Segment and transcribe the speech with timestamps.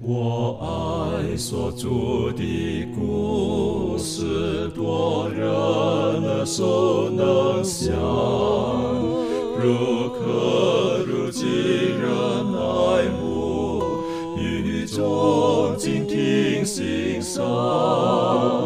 [0.00, 1.88] 我爱所著
[2.36, 7.92] 的故事，多人耳熟能详，
[9.58, 12.08] 如可如今人
[12.54, 13.82] 爱慕，
[14.38, 17.44] 语中静听欣赏，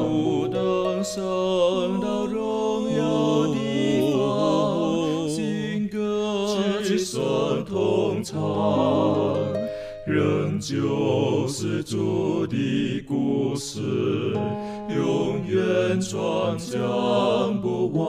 [0.07, 3.57] 不等升到荣耀的
[4.13, 6.53] 方，新歌
[6.85, 8.39] 之声同唱。
[10.05, 11.02] 仍旧是主的
[13.53, 13.81] 故事，
[14.89, 18.01] 永远传讲不完。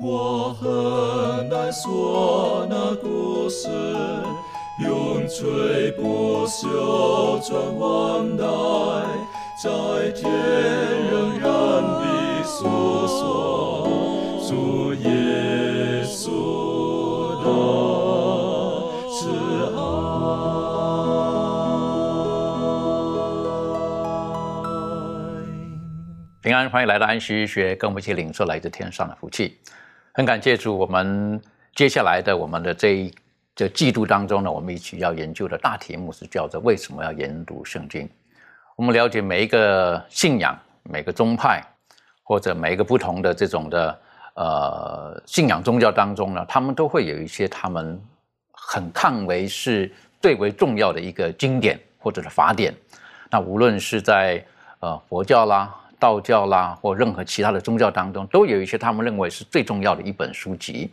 [0.00, 3.68] 我很难说那故事，
[4.84, 8.44] 永垂不朽传万代，
[9.60, 10.30] 在天
[11.10, 11.50] 仍然
[11.82, 12.64] 的诉
[13.08, 13.88] 说，
[14.48, 15.10] 主耶
[26.52, 29.58] 平安，欢迎来到安息学，跟我们一起领受来自天上的福气。
[30.12, 31.40] 很感谢主，我们
[31.74, 33.14] 接下来的我们的这一
[33.56, 38.06] 这季度当中呢，我们一起要研究的大题目是叫做“为什么要研读圣经”。
[38.76, 41.62] 我们了解每一个信仰、每个宗派
[42.22, 43.98] 或者每一个不同的这种的
[44.34, 47.98] 呃信仰宗教当中呢，他们都会有一些他们
[48.50, 52.74] 很看为是最为重要的一个经典或者是法典。
[53.30, 54.44] 那无论是在
[54.80, 60.90] 呃佛教啦、道教啦，或任何其他的宗教当中，都有一些他们认为是最重要的一本书籍。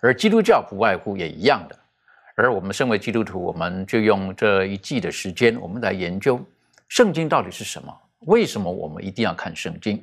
[0.00, 1.76] 而基督教不外乎也一样的。
[2.36, 6.40] 而我们身为基督徒，我们就用这一季的时间，我们来研究
[6.86, 7.92] 圣经到底是什么？
[8.20, 10.00] 为什么我们一定要看圣经？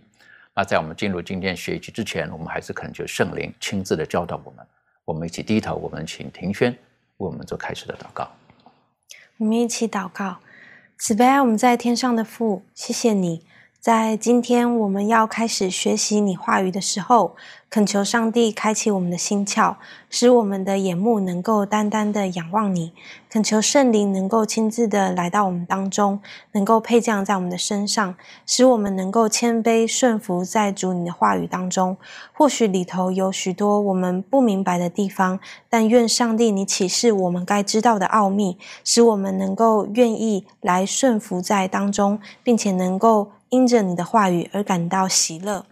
[0.54, 4.66] 那在我们进入今天学习之前，我们还是恳求圣灵亲自的教导我们。
[5.06, 8.28] 我们一起低头，我们请庭轩为我们做开始的祷告。
[9.38, 10.38] 我们一起祷告，
[10.98, 13.46] 慈悲我们在天上的父，谢谢你，
[13.84, 17.36] 在今天我们要开始学习你话语的时候，
[17.74, 22.94] 恳求上帝开启我们的心窍，使我们的眼目能够单单的仰望你。
[23.28, 28.14] 恳求圣灵能够亲自的来到我们当中，能够配降在我们的身上，
[28.46, 31.98] 使我们能够谦卑顺服在主你的话语当中。
[32.32, 45.66] 或许里头有许多我们不明白的地方，但愿上帝你启示我们该知道的奥秘，使我们能够愿意来顺服在当中，并且能够因着你的话语而感到喜乐。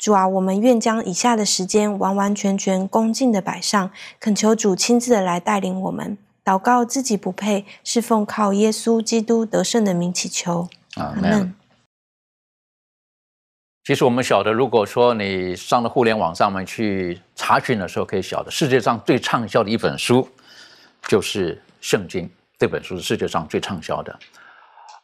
[0.00, 6.16] 主啊，我们愿将以下的时间完完全全恭敬的摆上，恳求主亲自的来带领我们。
[6.42, 10.66] 祷告自己不配，是奉靠耶稣基督得胜的名祈求。
[10.94, 11.54] 阿阿门。
[13.84, 20.26] 其实我们晓得，如果说你上了互联网上面去查询的时候，可以晓得世界上最畅销的一本书
[21.02, 22.24] 就是《圣经》。
[22.58, 24.18] 这本书是世界上最畅销的，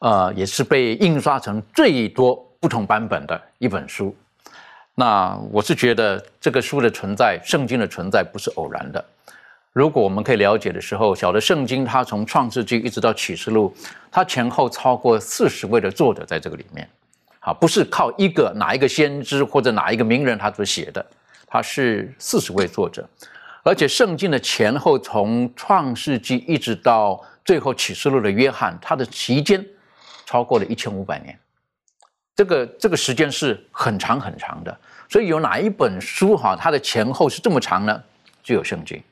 [0.01, 4.17] 呃，也是被印刷成最多不同版本的一本书。
[4.99, 9.05] 那我是觉得这个书的存在，《圣经》的存在不是偶然的。
[9.73, 13.73] 如果我们可以了解的时候，晓得《圣经》它从创世纪一直到启示录，
[14.11, 16.89] 它前后超过四十位的作者在这个里面。
[17.41, 21.05] 啊，不是靠一个哪一个先知或者哪一个名人他所写的，
[21.47, 23.09] 他是四十位作者，
[23.63, 29.65] 而且圣经的前后从创世纪一直到最后启示录的约翰，他的期间
[30.25, 31.39] 超过了一千五百年，
[32.37, 34.79] 这个这个时间是很长很长的。
[35.09, 38.01] 所以有哪一本书哈，它的前后是这么长呢？
[38.45, 39.03] 就有圣经。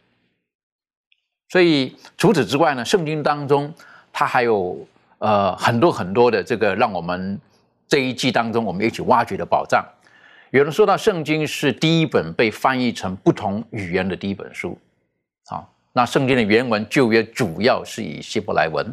[1.49, 3.75] 所以除此之外呢，圣经当中
[4.13, 4.87] 它还有
[5.19, 7.41] 呃很多很多的这个让我们。
[7.87, 9.84] 这一季当中，我们一起挖掘的宝藏。
[10.51, 14.77] 有人说到，圣经是第一本被翻译成不同语言的第一本书。
[15.45, 18.84] 好，那圣经的原文旧约主要是以希伯来文，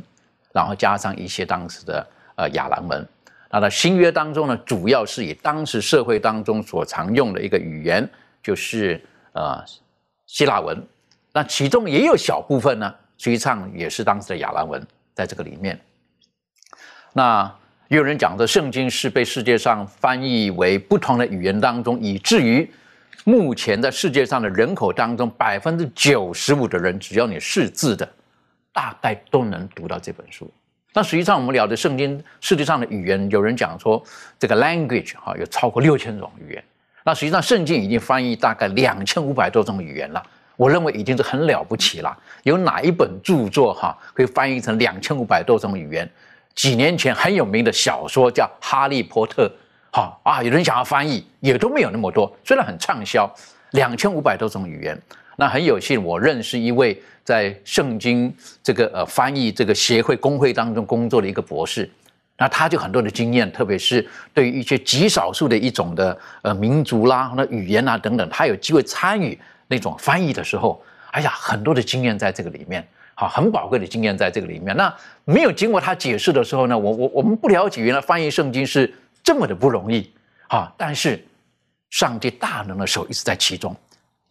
[0.53, 2.05] 然后加上一些当时的
[2.35, 3.07] 呃亚兰文。
[3.51, 8.09] 那在新约当中呢，主要是以当时社会当中所常用的一个语言，
[8.41, 9.03] 就是
[9.33, 9.61] 呃
[10.25, 10.81] 希腊文。
[11.33, 14.81] 那其中也有小部分呢，实际上也是当时的亚兰文
[15.13, 15.79] 在这个里面。
[17.13, 17.53] 那
[17.89, 22.69] 也有人讲的，圣经是被世界上翻译为不同的语言当中，以至于
[23.25, 28.09] 目前在世界上的人口当中，百分之九十五的人，只要你识字的，
[28.71, 30.49] 大概都能读到这本书。
[30.93, 34.01] 但实际上，我们聊的圣经世界上的语言，有人讲说
[34.37, 36.63] 这个 language 哈有超过六千种语言。
[37.03, 40.21] 那实际上，圣经已经翻译大概两千五百多种语言了。
[40.57, 42.15] 我认为已经是很了不起了。
[42.43, 46.07] 有哪一本著作哈可以翻译成两千五百多种语言？
[46.53, 49.47] 几年前很有名的小说叫《哈利波特》，
[49.89, 52.31] 好啊，有人想要翻译，也都没有那么多。
[52.43, 53.33] 虽然很畅销，
[53.71, 55.01] 两千五百多种语言，
[55.37, 61.89] 那很有幸，我认识一位在圣经这个呃翻译这个协会工会当中工作的一个博士，
[62.37, 69.37] 那他就很多的经验，特别是对于一些极少数的一种的呃民族啦、那语言啊等等，他有机会参与
[69.67, 72.85] 那种翻译的时候，哎呀，很多的经验在这个里面，
[73.15, 74.75] 好，很宝贵的经验在这个里面。
[74.75, 74.93] 那
[75.23, 78.93] 没有经过他解释的时候呢，我我我们不了解原来翻译圣经是
[79.23, 80.11] 这么的不容易
[80.47, 81.23] 啊，但是
[81.89, 83.75] 上帝大能的手一直在其中。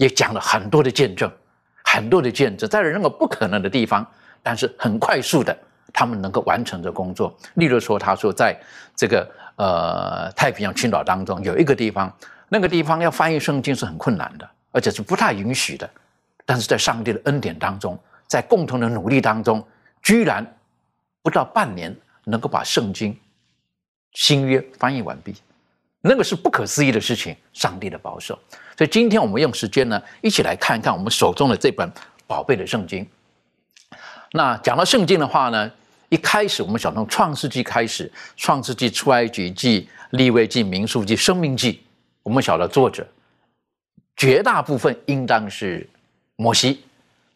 [0.00, 1.30] 也讲了很多的见证，
[1.84, 4.04] 很多的见证，在任何不可能的地方，
[4.42, 5.54] 但是很快速的，
[5.92, 7.36] 他们能够完成这工作。
[7.56, 8.58] 例如说，他说，在
[8.96, 12.10] 这个呃太平洋群岛当中，有一个地方，
[12.48, 15.88] 那个地方要翻译圣经是很困难的，而且是不太允许的。
[16.46, 19.62] 但是在上帝的恩典当中，在共同的努力当中，
[20.02, 20.46] 居然
[21.20, 21.94] 不到半年
[22.24, 23.14] 能够把圣经
[24.12, 25.34] 新约翻译完毕。
[26.02, 28.38] 那个是不可思议的事情，上帝的保守。
[28.76, 31.92] 所以今天我们用时间呢，一起来看一看我们手中的这本
[32.26, 33.06] 宝贝的圣经。
[34.32, 35.70] 那讲到圣经的话呢，
[36.08, 41.82] 一开始我们想从创世纪开始，创世纪、出埃及记、利未记、民数记、生命记，
[42.22, 43.06] 我们晓得作者
[44.16, 45.86] 绝大部分应当是
[46.36, 46.82] 摩西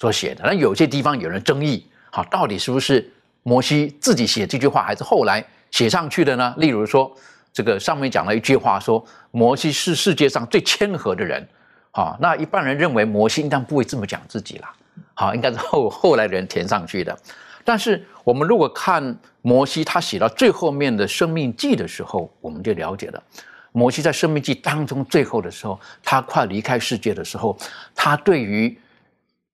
[0.01, 0.43] 所写的。
[0.43, 3.13] 那有些地方有人争议，好，到底是不是
[3.43, 6.55] 摩西自己写这句话，还是后来写上去的呢？
[6.57, 7.15] 例如说。
[7.55, 11.49] 这个上面讲了一句话，说摩西是世界上最谦和的人，
[11.93, 14.75] 好，那一般人认为摩西应当不会这么讲自己啦，
[15.15, 17.17] 好，应该是后后来的人填上去的。
[17.65, 23.23] 但是我们如果看摩西他写到最后面的生命记的时候，我们就了解了，
[23.71, 27.57] 摩西在生命记当中最后的时候，他快离开世界的时候，
[27.95, 28.77] 他对于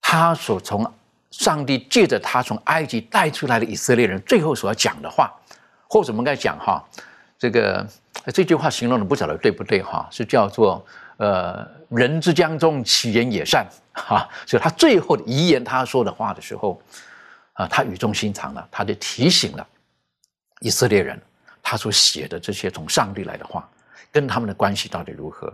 [0.00, 0.90] 他所从
[1.30, 5.30] 上帝借着他从埃及带出来的以色列人最后所要讲的话，
[5.86, 6.82] 或者我们该讲哈。
[7.40, 7.88] 这个
[8.34, 10.06] 这句话形容的不晓得对不对哈？
[10.10, 10.84] 是叫做
[11.16, 13.66] 呃“人之将终，其言也善”
[13.96, 14.28] 哈。
[14.46, 16.78] 所以他最后的遗言，他说的话的时候
[17.54, 19.66] 啊，他语重心长了，他就提醒了
[20.60, 21.18] 以色列人，
[21.62, 23.66] 他所写的这些从上帝来的话，
[24.12, 25.50] 跟他们的关系到底如何？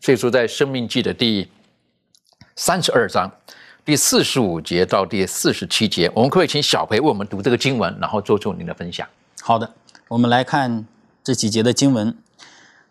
[0.00, 1.50] 所以说，在《生命记》的第
[2.54, 3.28] 三十二章
[3.84, 9.04] 第四十五节到第四十七节，我们可以请小培为我们读这个经文，然后做出您的分享。
[9.40, 9.68] 好的。
[10.08, 10.86] 我们来看
[11.22, 12.10] 这几节的经文，《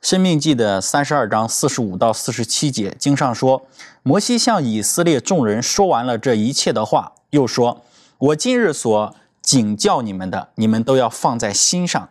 [0.02, 3.66] 生命记》的三十二章四十五到四十七节，经上说：
[4.04, 7.82] 摩西向以色列众人说完了这一切的话，又说
[8.20, 12.08] ：“我今日所警教你们的，你们都要放在心上，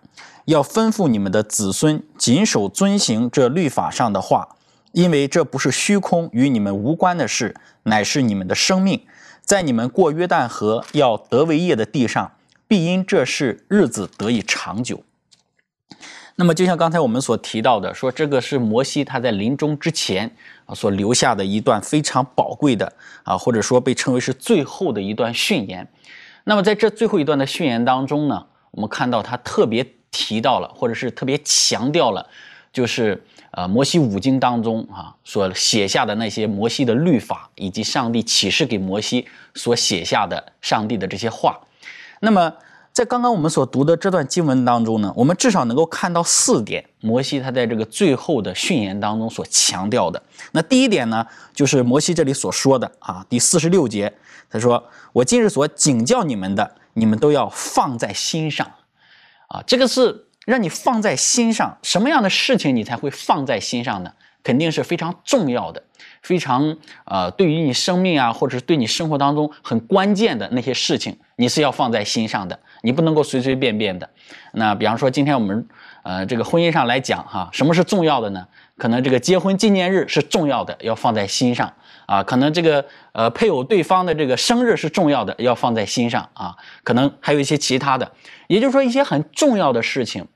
[0.46, 4.56] 要吩咐你们的子孙谨守遵行这律法上的话，
[4.90, 7.54] 因为这不是虚空与你们无关的事，
[7.84, 9.06] 乃是你们的生命，
[9.44, 12.32] 在你们过约旦河要得为业的地上。”
[12.68, 15.02] 必因这事日子得以长久。
[16.38, 20.30] 那么，就像刚才我们所提到的，说这个是摩西他在临终之前
[20.66, 22.92] 啊所留下的一段非常宝贵的
[23.24, 25.88] 啊，或者说被称为是最后的一段训言。
[26.44, 32.28] 那么，在这最后一段的训言当中呢，我们看到他特别提到了，或者是特别强调了，
[32.70, 41.58] 就是呃摩西五经当中啊所写下的那些摩西的律法，以及上帝启示给摩西所写下的上帝的这些话。
[42.20, 42.52] 那么，
[42.92, 50.22] 在刚刚我们所读的这段经文当中呢，我们至少能够看到四点，摩西他在这个最后的训言当中所强调的。
[50.52, 54.12] 那第一点呢，就是摩西这里所说的啊，第四十六节，
[54.48, 54.82] 他说
[55.12, 58.66] ：“我今日所警教你们的，你们都要放在心上。”
[59.48, 64.12] 啊，这个是让你放在心上，什么样的事情你才会放在心上呢？
[64.42, 65.82] 肯定是非常重要的。
[66.26, 74.10] 非常呃，对于你生命啊，或者是对你生活当中很关键的那些事情，你是要放在心上的，你不能够随随便便的。
[74.54, 75.68] 那比方说，今天我们
[76.02, 78.44] 呃这个婚姻上来讲哈，什么是重要的呢？
[78.76, 81.72] 可能这个结婚纪念日是重要的，要放在心上
[82.06, 82.24] 啊。
[82.24, 86.56] 可能这个呃配偶对方的这个生日是重要的，要放在心上啊。
[86.82, 88.10] 可能还有一些其他的，
[88.48, 90.26] 也就是说一些很重要的事情。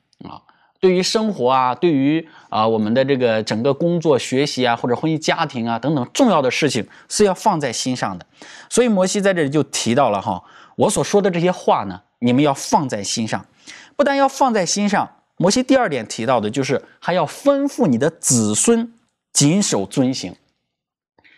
[0.81, 8.25] 对于生活啊，对于啊我们的这个整个工作、学习啊，或者婚姻家庭啊等等重要的事情，是要放在心上的。
[8.71, 10.43] 所以摩西在这里就提到了哈，
[10.77, 13.45] 我所说的这些话呢，你们要放在心上。
[13.95, 18.95] 不但要放在心上，摩西第二点提到的就是还要吩咐你的子孙
[19.35, 20.35] 谨守遵行。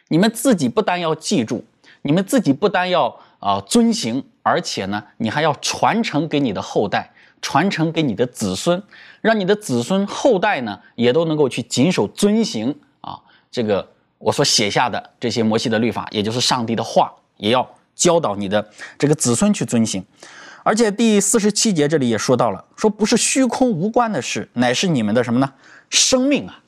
[0.08, 1.64] 你们自己不但要记住，
[2.02, 7.12] 你们自己不但要啊遵行，而且呢，你还要传承给你的后代。
[7.42, 8.82] 传承给你的子孙，
[9.20, 13.18] 让你的子孙后代呢，也都能够去谨守遵行啊。
[13.50, 20.02] 这个我所写下的这些摩西的律法，也就是上帝的话，也要教导你的这个子孙去遵行。
[20.64, 25.52] 而且第四十七节这里也说到了，说不是虚空无关的事，乃是你们的什么呢？
[25.90, 26.62] 生命啊！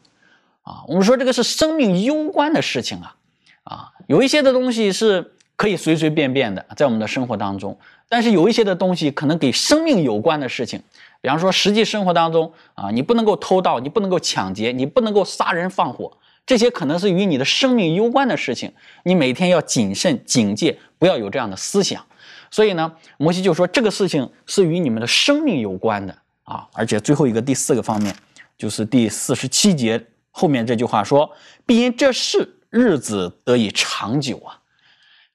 [0.64, 3.14] 啊，我们说这个是生命攸关的事情啊！
[3.62, 10.80] 啊，有一些的东西是可以随随便便的，在我们的生活当中，但是有一些的东西可能给生命有关的事情，
[11.20, 18.72] 比方说实际生活当中啊，你不能够偷盗，你不能够抢劫，你不能够杀人放火，这些可能是与你的生命攸关的事情，
[19.04, 22.04] 你每天要谨慎警戒，不要有这样的思想。
[22.50, 28.14] 所以呢，摩西就说这个事情是与你们的生命有关的啊，而且最后一个第四个方面，
[28.56, 31.28] 就是第四十七节后面这句话说
[31.66, 34.60] ：“必因这事日子得以长久啊。”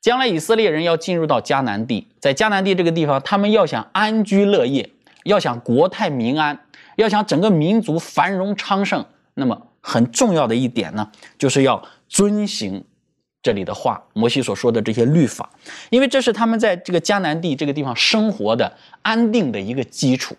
[0.02, 4.90] 将来以色列人要进入到迦南地，在迦南地这个地方，他们要想安居乐业，
[5.24, 6.60] 要想国泰民安，
[6.96, 12.84] 要想整个民族繁荣昌盛，那么很重要的一点呢，就是要遵行。
[13.42, 15.50] 这里的话，摩西所说的这些律法，
[15.90, 18.70] 因为这是他们在这个迦南地这个地方生活的
[19.02, 20.36] 安定的一个基础，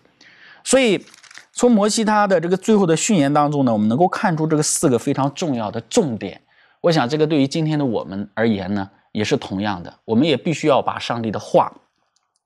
[0.63, 1.03] 所以
[1.51, 6.41] 从摩西他的这个最后的训言当中呢，我们能够看出这个四个非常重要的重点。
[6.81, 11.71] 我想，这个对于今天的我们而言呢，也是同样的，我们也必须要把上帝的话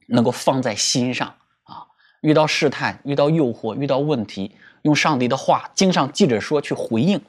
[0.07, 1.27] 能够放在心上
[1.63, 1.85] 啊。
[2.21, 7.21] 遇到试探、遇到诱惑、遇到问题，用上帝的话，经上记着说去回应。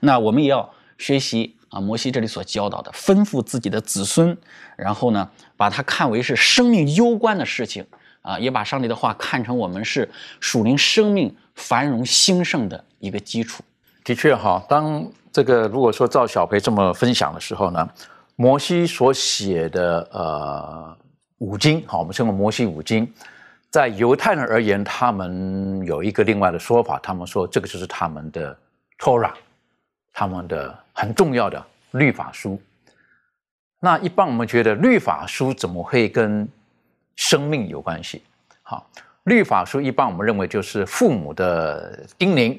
[0.00, 1.56] 那我们也要学习。
[1.70, 4.38] 啊，摩西这里所教导的，吩咐自己的子孙，
[4.76, 7.84] 然后呢，把它看为是生命攸关的事情
[8.22, 10.08] 啊，也把上帝的话看成我们是
[10.38, 13.64] 属灵生命繁荣兴盛的一个基础。
[14.04, 17.90] 的确哈，当这个如果说赵小培这么分享的时候呢，
[18.36, 20.96] 摩西所写的呃
[21.38, 23.12] 五经，好，我们称为摩西五经，
[23.70, 28.56] 在犹太人而言，他们有一个另外的说法，他们说这个就是他们的
[28.98, 29.32] Torah。
[30.16, 31.60] 他们的很重要的
[31.90, 32.62] 律法书，
[33.80, 36.48] 那一般我们觉得律法书怎么会跟
[37.16, 38.22] 生命有关系？
[38.62, 38.88] 好，
[39.24, 42.56] 律法书一般我们认为就是父母的叮咛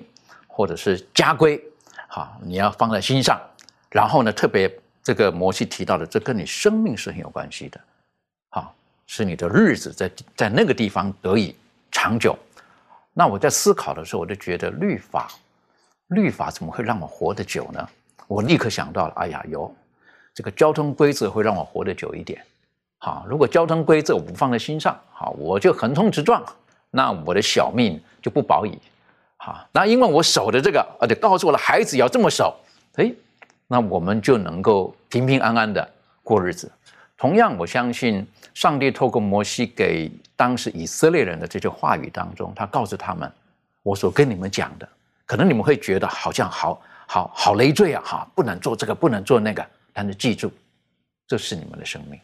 [0.48, 1.58] 或者是家规，
[2.10, 3.40] 好，你要放在心上。
[3.90, 4.70] 然后呢，特别
[5.06, 7.80] 这个摩西提到的，这跟你生命是很有关系的，
[8.50, 8.74] 好，
[9.06, 11.56] 是你的日子在在那个地方得以
[11.92, 12.36] 长久。
[13.14, 15.30] 那我在思考的时候，我就觉得律法。
[16.08, 17.88] 律法怎么会让我活得久呢？
[18.26, 19.72] 我立刻想到了，哎呀，有
[20.34, 22.44] 这个交通规则会让我活得久一点。
[22.98, 26.44] 好，如果交通规则我不放在心上，好，我就横冲直撞，
[26.90, 28.76] 那我的小命就不保矣。
[29.38, 32.56] 好，那因为我守的这个，而且告诉我的孩子要这么守，
[32.96, 33.12] 哎，
[33.68, 35.88] 那我们就能够平平安安的
[36.24, 36.72] 过日子。
[37.18, 43.32] 同样，我相信上帝透过摩西给当时以色列人的这些话语当中，他告诉他们，
[43.84, 44.88] 我所跟你们讲的。
[45.26, 49.66] 可能你们会觉得好像好好好累赘啊，哈，不能做这个，不能做那个。
[49.94, 50.52] 但是记住，
[51.26, 52.20] 这是你们的生命，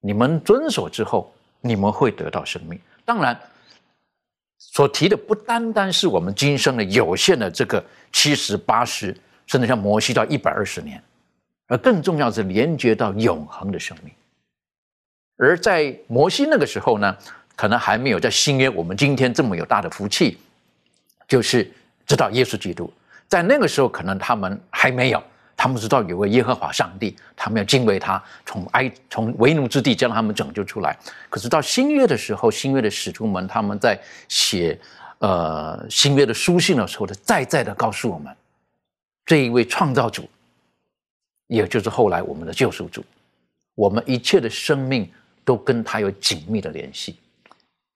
[0.00, 2.80] 你们遵守之后，你们会得到生命。
[3.04, 3.38] 当然，
[4.58, 9.14] 所提的不单单是我们今生的有限的这个七十八十，
[9.50, 11.02] 甚至像摩西到一百二十年，
[11.66, 14.12] 而更重要是连接到永恒的生命。
[15.36, 17.16] 而在摩西那个时候呢，
[17.56, 20.38] 可能还没有在新约我们今天这么有大的福气，
[21.28, 21.70] 就是。
[22.06, 22.92] 知道耶稣基督，
[23.28, 25.22] 在那个时候可能他们还没有，
[25.56, 30.98] 他们知道有位耶和华上帝，他们要敬畏他，从埃从为奴之地将他们拯救出来。
[31.28, 34.76] 可是到新约的时候，新约的使徒们他们在写
[35.18, 38.34] 呃新约的书信的时候，的再再的告诉我们，
[39.26, 40.28] 这一位创造主，
[41.46, 43.04] 也就是后来我们的救赎主，
[43.74, 45.10] 我们一切的生命
[45.44, 47.18] 都跟他有紧密的联系。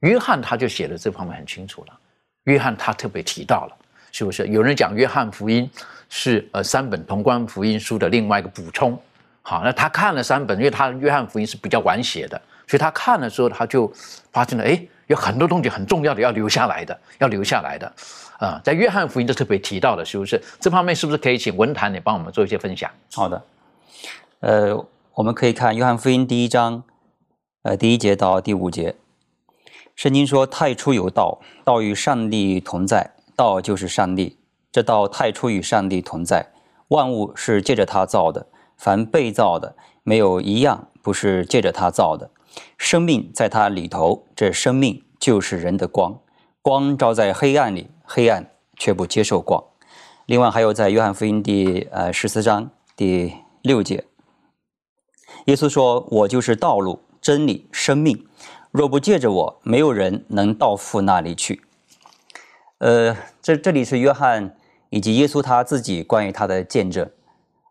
[0.00, 1.98] 约翰他就写的这方面很清楚了，
[2.44, 3.76] 约翰他特别提到了。
[4.12, 5.68] 是不是有人讲约翰福音
[6.08, 8.96] 是呃三本同关福音书的另外一个补充？
[9.42, 13.92] 好，那他看了三本，因为他约翰福音是比较晚写的，所以他看了之后，他就
[14.30, 17.92] 发现了，哎，有很多东西很重要的要留下来的，要留下来的
[18.38, 20.42] 啊，在约翰福音都特别提到的，是不是？
[20.60, 22.90] 这方面是不是可以请文坛你帮我们做一些分享？
[23.12, 23.42] 好的，
[24.40, 26.82] 呃，我们可以看约翰福音第一章，
[27.62, 28.94] 呃，第一节到第五节，
[29.94, 34.38] 圣经说：“太初有道，道与上帝同在。”道就是上帝，
[34.70, 36.52] 这道太初与上帝同在，
[36.86, 39.74] 万物是借着他造的，凡被造的
[40.04, 42.30] 没有一样不是借着他造的。
[42.78, 46.16] 生命在他里头，这生命就是人的光，
[46.62, 49.64] 光照在黑暗里，黑暗却不接受光。
[50.26, 54.04] 另外还有在约翰福音第呃十四章第六节，
[55.46, 58.26] 耶稣说：“我就是道路、真理、生命，
[58.70, 61.62] 若不借着我，没有人能到父那里去。”
[62.78, 64.56] 呃，这这里是约翰
[64.90, 67.10] 以及耶稣他自己关于他的见证。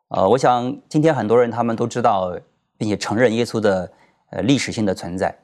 [0.09, 2.35] 呃，我想今天很多人他们都知道
[2.77, 3.91] 并且承认耶稣的
[4.29, 5.42] 呃历史性的存在。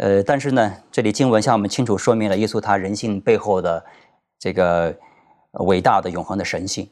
[0.00, 3.84] 呃，但是呢，这里经文向我们清楚说明了耶稣他人性背后的
[4.38, 4.96] 这个
[5.66, 6.88] 伟大的永恒的神性。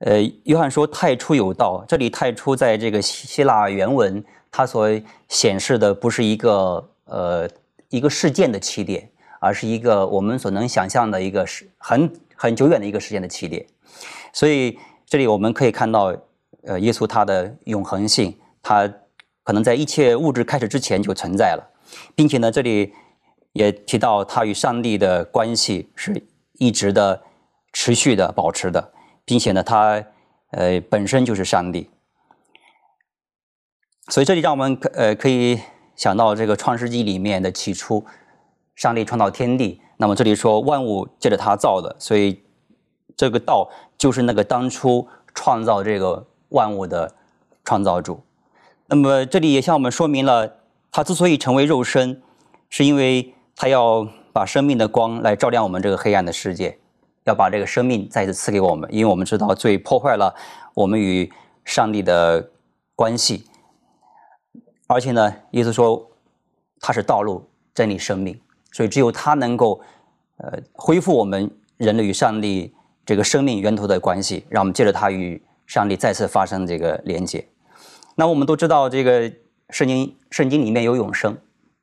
[0.00, 4.86] 呃，约翰说“太初有道”，这里“太初”在这个希腊原文，它所
[5.28, 7.48] 显示的不是一个呃
[7.88, 9.08] 一个事件的起点，
[9.40, 13.64] 而是一个我们所能想象的一个是很很久远的一个事件的起点。
[14.34, 16.14] 所以这里我们可以看到，
[16.64, 18.86] 呃，耶稣他的永恒性，他
[19.42, 21.69] 可能在一切物质开始之前就存在了，
[22.14, 22.92] 并且呢，这里
[23.52, 27.22] 也提到他与上帝的关系是一直的、
[27.72, 28.92] 持续的保持的。
[29.22, 30.04] 并且呢，他
[30.50, 31.88] 呃本身就是上帝，
[34.08, 35.60] 所以这里让我们呃可以
[35.94, 38.04] 想到这个创世纪里面的起初，
[38.74, 39.80] 上帝创造天地。
[39.98, 42.42] 那么这里说万物借着他造的，所以
[43.16, 47.14] 这个道就是那个当初创造这个万物的
[47.64, 48.20] 创造主。
[48.86, 50.56] 那么这里也向我们说明了，
[50.90, 52.22] 他之所以成为肉身，
[52.68, 56.78] 是因为他要把生命的光来照亮我们这个黑暗的世界。
[57.24, 60.34] 要把这个生命再次赐给我们，因为我们知道罪破坏了
[60.72, 61.30] 我们与
[61.66, 62.50] 上帝的
[62.96, 63.44] 关系，
[64.86, 66.10] 而且呢，耶稣说
[66.80, 68.40] 他是道路、真理、生命，
[68.72, 69.80] 所以只有他能够
[70.38, 77.46] 呃恢复我们人类与上帝这个生命源头的关系，让我们借着他与上帝再次发生这个连接。
[78.16, 79.30] 那我们都知道，这个
[79.70, 81.36] 圣经圣经里面有永生，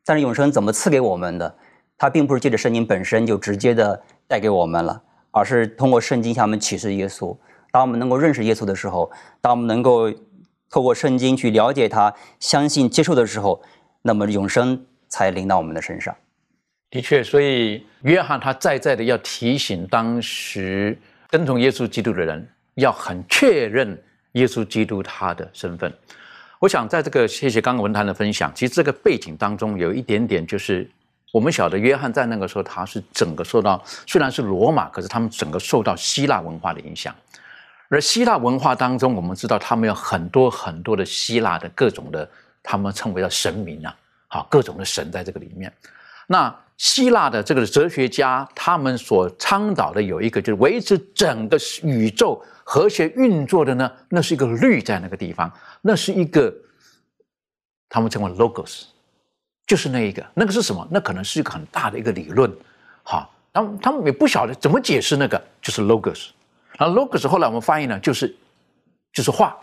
[0.06, 1.56] 但是永生怎么赐给我们的？
[1.98, 5.04] 它并不是借着圣经本身就直接的带给我们了。
[5.30, 7.38] 而是通过圣经向我们启示耶稣。
[7.70, 10.12] 当我们能够认识耶稣的时候，当我们能够
[10.68, 13.62] 透过圣经去了解他、相信、接受的时候，
[14.02, 16.16] 那么永生才临到我们的身上。
[16.90, 20.98] 的确，所以约翰他再再的要提醒当时
[21.30, 24.02] 跟从耶稣基督的人，要很确认
[24.32, 25.94] 耶稣基督他的身份。
[26.60, 30.90] 我想在这个谢谢刚刚文坛的分享，其实这个背景当中有一点点就是。
[31.34, 37.14] 我们晓得约翰在那个时候，他是整个受到虽然是罗马，可是他们整个受到希腊文化的影响。
[37.90, 42.28] 而希腊文化当中，我们知道他们有很多很多的希腊的各种的，
[42.64, 43.94] 他们称为叫神明啊，
[44.28, 45.72] 好各种的神在这个里面。
[46.28, 55.50] 那希腊的这个哲学家，他们所倡导的有一个就是维持整个宇宙和谐运作的呢，那是一个律在那个地方，
[55.82, 56.54] 那是一个
[57.88, 58.84] 他们称为 logos。
[59.66, 60.86] 就是那一个，那个是什么？
[60.92, 62.54] 那可能是一个很大的一个理论，
[63.04, 63.30] 哈。
[63.54, 66.28] 他们他们也不晓得怎么解释那个，就是 logos。
[66.78, 68.36] 那 logos 后来我们翻译呢，就是
[69.14, 69.58] 就是话，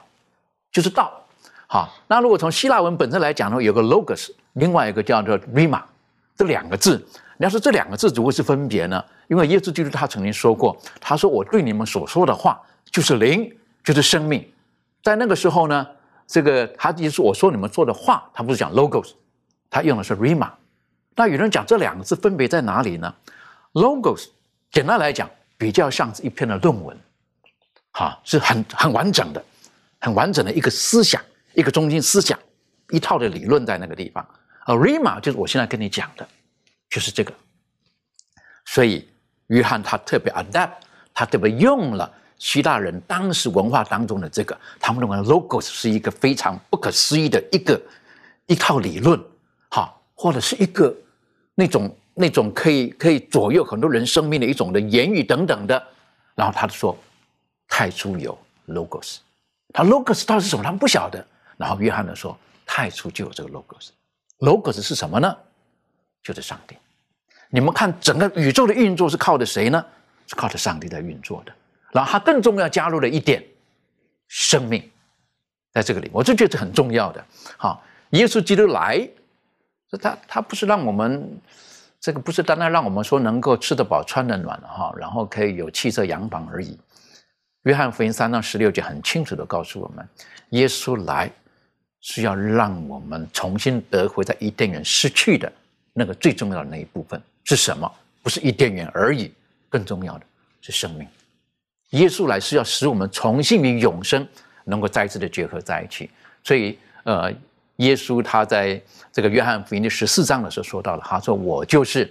[0.72, 1.22] 就是道，
[1.66, 1.94] 好。
[2.08, 5.82] 那如果从希腊文本身来讲呢，有个 logos，另外一个叫做 rima，
[6.34, 6.96] 这两个字，
[7.36, 9.04] 你要说这两个字如何是分别呢？
[9.28, 12.60] 因为耶稣基督他曾经说过，他说我对你们所说的话
[12.94, 13.52] 就是灵，
[13.82, 14.48] 就是生命。
[15.02, 15.84] 在那个时候呢，
[16.28, 19.14] 这个他就是我说你们说的话，他不是讲 logos。
[19.68, 20.48] 他用的是 rima，
[21.16, 23.12] 那有人讲这两个字分别在哪里呢
[23.72, 24.28] ？logos
[24.70, 25.28] 简单来讲，
[25.58, 26.96] 比较像是一篇的论文，
[27.90, 29.44] 哈，是很很完整的，
[29.98, 31.20] 很完整的一个思想，
[31.54, 32.38] 一个中心思想，
[32.90, 34.24] 一套的理论在那个地方。
[34.66, 36.24] 而 rima 就是我现在跟你讲的，
[36.88, 37.34] 就是这个。
[38.64, 39.08] 所以
[39.48, 40.74] 约翰他特别 adapt，
[41.12, 42.08] 他特别用了
[42.44, 47.80] 希腊人当时文化当中的这个，他们认为 logos 是一个非常不可思议的一个
[48.44, 49.18] 一套理论。
[49.70, 50.94] 好，或者是一个
[51.54, 55.82] 那种那种可以可以左右很多人生命的一种的言语等等的，
[56.34, 56.94] 然后他就说
[57.66, 59.16] 太初有 logos，
[59.72, 60.62] 他 logos 到底是什么？
[60.62, 61.26] 他们不晓得。
[61.56, 65.34] 然后约翰呢说太初就有这个 logos，logos 是什么呢？
[66.22, 66.76] 就是上帝。
[67.48, 69.82] 你们看整个宇宙的运作是靠的谁呢？
[70.26, 71.52] 是靠着上帝在运作的。
[71.94, 73.42] 然后他更重要加入了一点
[74.28, 74.82] 生命，
[75.72, 77.24] 在这个里，我就觉得很重要的。
[77.56, 79.08] 好，耶稣基督来。
[80.00, 81.40] 他他不是让我们
[82.00, 86.76] 这个不是单单让我们说能够吃得饱穿得暖哈，然后可以有汽车洋房而已。
[87.62, 90.04] 约翰福音三章十六节很清楚的告诉我们，
[90.50, 91.30] 耶稣来
[92.00, 95.52] 是要让我们重新得回在伊甸园失去的
[95.92, 97.88] 那个最重要的那一部分是什么？
[98.20, 99.32] 不是伊甸园而已，
[99.68, 100.26] 更重要的
[100.60, 101.06] 是生命。
[101.90, 104.26] 耶稣来是要使我们重新与永生
[104.64, 106.10] 能够再次的结合在一起。
[106.42, 107.32] 所以呃。
[107.78, 108.80] 耶稣他在
[109.12, 112.08] 这个约翰福音第十四章的时候说到了，他说：“我就是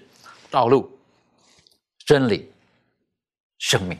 [0.51, 0.91] 道路、
[2.05, 2.51] 真理、
[3.59, 3.97] 生命。”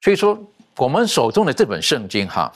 [0.00, 0.42] 所以说，
[0.78, 2.50] 我们手中的这本圣经哈，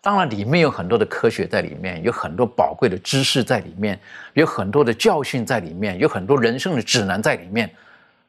[0.00, 4.00] 当然里面有很多的科学在里面，有很多宝贵的知识在里面，
[4.32, 7.70] 有很多的教训在里面，有很多人生的指南在里面。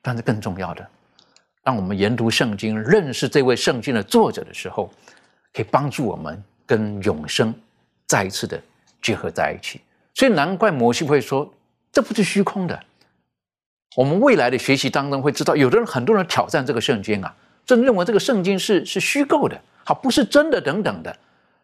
[0.01, 0.85] 但是更重要的，
[1.63, 4.91] 当我们研读圣经、认识这位圣经的作者的时候，
[5.53, 7.53] 可以帮助我们跟永生
[8.07, 8.61] 再一次的。
[9.03, 9.81] 结合在一起，
[10.13, 11.51] 所以难怪摩西会说
[11.91, 12.83] ：“这不是虚空的。”
[13.97, 21.17] 我们未来的学习当中会知道，有的人很多人挑战这个圣经啊，真认为这个圣经是是虚构的，好不是真的等等的。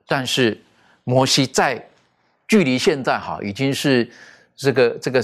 [0.07, 0.59] 但是
[1.03, 1.87] 摩西在
[2.47, 4.09] 距离现在哈已经是
[4.55, 5.23] 这个这个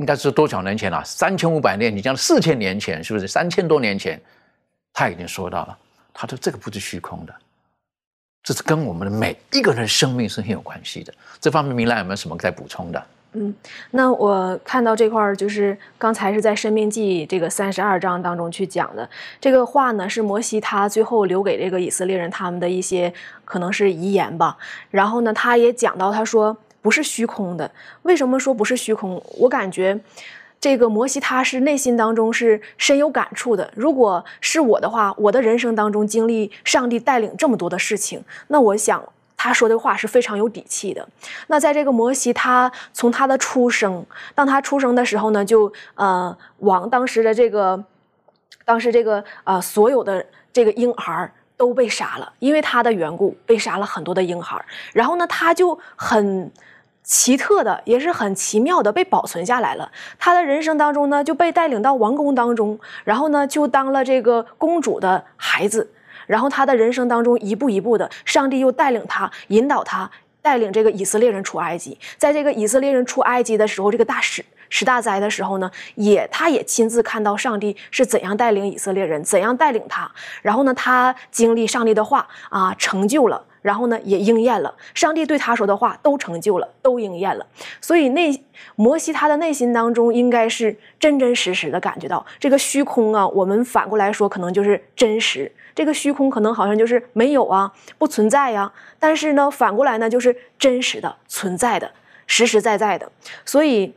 [0.00, 1.02] 应该是多少年前了？
[1.04, 3.28] 三千五百年，你讲四千年前是不是？
[3.28, 4.18] 三千多年前
[4.94, 5.76] 他已经说到了，
[6.14, 7.34] 他说这个不是虚空的，
[8.42, 11.12] 这是跟我们的每一个人生命是很有关系的。
[11.38, 13.06] 这方面，明兰有没有什么再补充的？
[13.34, 13.54] 嗯，
[13.90, 19.08] 那我看到这块儿就是刚才是在《生命记》这个三十二章当中去讲的
[19.38, 23.12] 这个话呢，是摩西他最后留给这个以色列人他们的一些
[23.44, 24.56] 可能是遗言吧。
[24.90, 27.70] 然后呢，他也讲到他说不是虚空的。
[28.02, 29.22] 为什么说不是虚空？
[29.38, 29.98] 我感觉
[30.60, 33.72] 这个摩西他是内心当中是深有感触的。
[33.74, 39.02] 如果是我的话，我的人生当中经历上帝带领这么多的事情，那我想。
[39.42, 41.08] 他说的话是非常有底气的。
[41.46, 47.82] 那在这个摩西，他从他的出生，当他出生的时候呢，就呃，往当时的这个，
[48.66, 54.58] 当时这个呃，所有的这个婴儿都被杀了，因为他的缘故被杀了很多的婴孩。
[54.94, 56.50] 然后呢，他就很
[57.04, 59.92] 奇特的，也是很奇妙的被保存下来了。
[60.18, 65.92] 他的人生当中呢，就被带领到王宫当中，然后呢，就当了这个公主的孩子。
[66.26, 71.98] 然后他的人生当中一步一步的，上帝又带领他，引导他，带领这个以色列人出埃及。
[72.16, 80.10] 在这个以色列人出埃及的时候，这个大使十大灾的时候呢，也他也亲自看到上帝是怎样带领以色列人，怎样带领他。
[80.40, 83.44] 然后呢，他经历上帝的话啊，成就了。
[83.60, 87.46] 然后呢，也应验了，上帝对他说的话都成就了，都应验了。
[87.78, 88.42] 所以内
[88.74, 93.28] 摩西他的内心当中应该是真真实实的感觉到这个虚空啊。
[93.28, 95.52] 我们反过来说，可能就是真实。
[95.74, 98.72] 这个虚空可能好像就是没有啊，不存在呀。
[98.98, 101.92] 但是呢，反过来呢，就是真实的存在的，
[102.26, 103.12] 实实在在的。
[103.44, 103.92] 所以。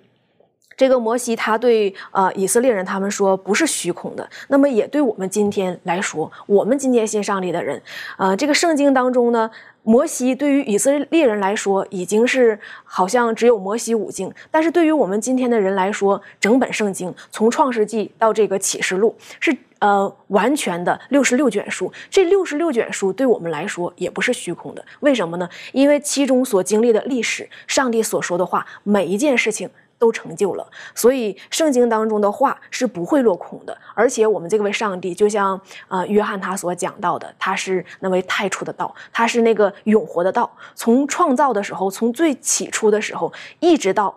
[0.76, 7.82] 这个摩西他对呃以色列人他们说不是虚空的，那么也对我们今天来说，我们今天信上帝的人，
[8.18, 9.50] 呃，这个圣经当中呢，
[9.84, 25.48] 摩西对于以色列人来说已经是好像只有摩西五经，但是对于我们今天的人来说，整本圣经从创世纪到这个启示录是呃完全的六十六卷书，这六十六卷书对我们来说也不是虚空的，为什么呢？
[25.72, 29.70] 因为其中所经历的历史，上帝所说的话，每一件事情。
[30.04, 33.78] 都成就了，所以圣经当中的话是不会落空的。
[33.94, 40.52] 而且我们这位上帝，就像呃约翰他所讲到的，他是那位太初的道，他是那个永活的道。
[40.76, 44.14] 从创造的时候，从最起初的时候，一直到。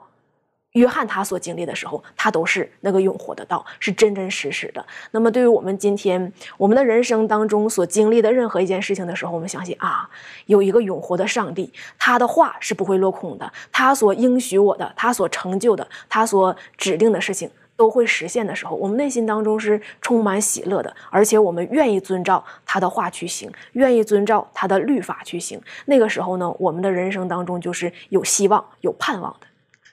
[0.76, 4.86] 约翰他所经历的时候，他都是那个永活的道，是真真实实的。
[5.10, 10.08] 那么，对于我们今天我们的人生当中所经历的任何一件事情的时候，我们相信啊，
[10.44, 13.50] 有一个永活的上帝，他的话是不会落空的。
[13.72, 25.58] 他所应许我的，他所成就的，他所指定的事情都会实现的时候，我们内心当中是充满喜乐的，而且我们愿意遵照他的话去行，愿意遵照他的律法去行。
[25.86, 29.46] 那个时候呢，我们的人生当中就是有希望、有盼望的。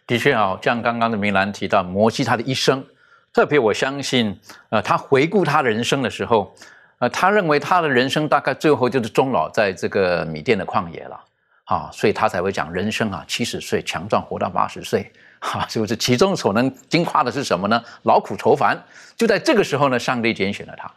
[0.06, 2.84] 的确啊，像刚刚的明兰提到摩西他的一生，
[3.32, 4.38] 特别我相信，
[4.70, 6.54] 呃，他回顾他的人生的时候，
[7.00, 11.20] 呃，他认为他的人生大概最后就是终老在这个米甸的旷野了，
[11.66, 15.96] 啊，所以他才会讲人生啊，七十岁强壮活到八十岁，哈，是不是？
[15.96, 17.82] 其中所能惊夸的是什么呢？
[18.04, 18.78] 劳苦愁烦。
[19.16, 20.92] 就在这个时候呢，上帝拣选了他，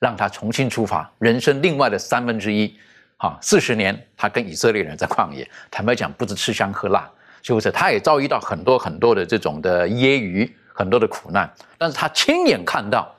[0.00, 2.76] 让他重新出发，人生另外的三分之一，
[3.18, 7.08] 哈，四十年他跟以色列人在旷野，坦白讲，不止吃香喝辣。
[7.42, 7.70] 是不是？
[7.70, 13.14] 他也遭遇到很多很多的这种的揶揄，很多的苦难，但是他亲眼看到，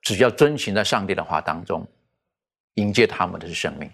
[0.00, 1.86] 只要遵循在上帝的话当中，
[2.74, 3.90] 迎接他们的是生命。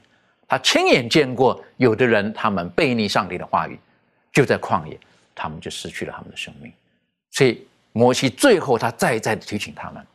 [0.47, 3.79] 他亲眼见过有的人，他们背逆上帝的话语，
[4.33, 4.99] 就在旷野，
[5.35, 6.73] 他们就失去了他们的生命。
[7.31, 10.07] 所以摩西最后他再再提醒他们：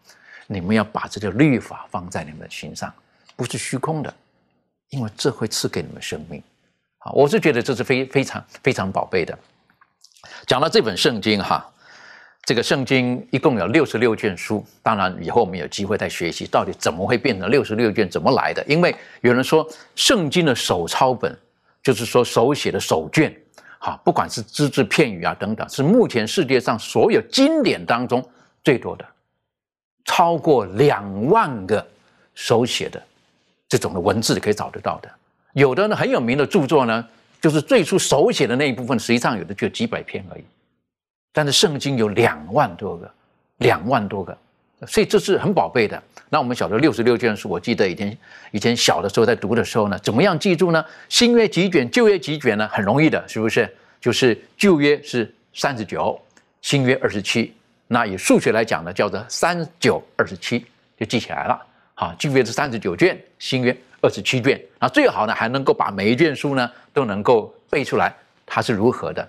[0.47, 2.91] 你们要把这个律法放在你们的心上，
[3.35, 4.11] 不是虚空的，
[4.89, 6.41] 因为这会赐给你们生命。
[7.03, 9.37] 啊，我是觉得这是非非常非常宝贝的。
[10.47, 11.69] 讲到这本圣经哈，
[12.45, 18.63] 这个圣经一共有六十六卷书，当然以后我们有机会再学习到底怎么会变成六十六卷，怎么来的？
[18.67, 21.37] 因为有人说圣经的手抄本，
[21.81, 23.35] 就是说手写的手卷，
[23.79, 28.25] 哈，不管是只字片语啊等等，是目前世界上所有经典当中
[28.63, 29.05] 最多的，
[30.05, 31.85] 超过两万个
[32.33, 33.01] 手写的
[33.67, 35.09] 这种的文字可以找得到的。
[35.53, 37.07] 有的呢很有名的著作呢，
[37.41, 40.43] 就是最初手写的那一部分，实际上有的就几百篇而已。
[41.31, 43.11] 但是圣经有两万多个，
[43.57, 44.37] 两万多个，
[44.85, 46.01] 所以这是很宝贝的。
[46.29, 48.17] 那我们晓得六十六卷书，我记得以前
[48.51, 50.83] 以前小的时候在读的时候呢，怎么样记住呢？
[51.09, 52.67] 新约几卷，旧约几卷呢？
[52.67, 53.71] 很容易的，是不是？
[54.01, 56.19] 就是旧约是三十九，
[56.61, 57.53] 新约二十七。
[57.87, 60.65] 那以数学来讲呢，叫做三九二十七，
[60.97, 61.61] 就记起来了。
[61.95, 68.13] 啊，旧约是三十九卷，新约二十七卷，那最好呢还能够把每一卷书呢都能够背出来，
[68.45, 69.27] 它是如何的。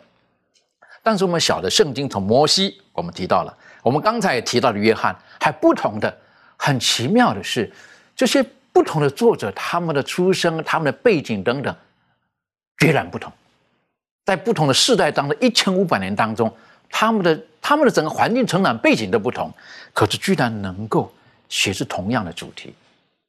[1.02, 6.18] 但是我们晓得圣经从摩西，我们提到了，我们刚才也提到了约翰，还不同的，
[6.56, 7.70] 很奇妙的是，
[8.16, 11.76] 这些不同的作者，他们的出生、他们的背景等等，
[12.78, 13.30] 截然不同，
[14.24, 16.50] 在不同的世代当中，一千五百年当中，
[16.88, 19.52] 他们的他们的整个环境、成长背景都不同，
[19.92, 21.12] 可是居然能够
[21.48, 22.72] 写是同样的主题。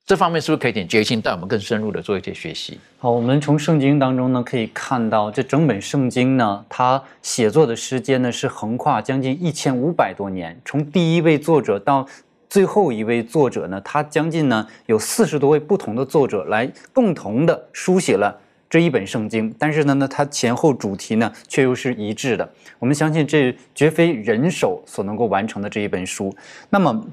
[0.08, 2.80] 这方面是不是可以点决心带我们更深入的做一些学习？
[3.00, 12.08] 好，我们从圣经当中呢可以看到，这整本圣经呢，它写作的时间呢是横跨将近一千五百多年，从第一位作者到
[12.48, 22.48] 最后一位作者呢，他将近呢有四十多位不同的作者来共同的书写了这一本圣经，但是呢，呢它前后主题呢却又是一致的。
[22.78, 26.32] 我们相信这绝非人手所能够完成的这一本书。
[26.70, 27.04] 那么。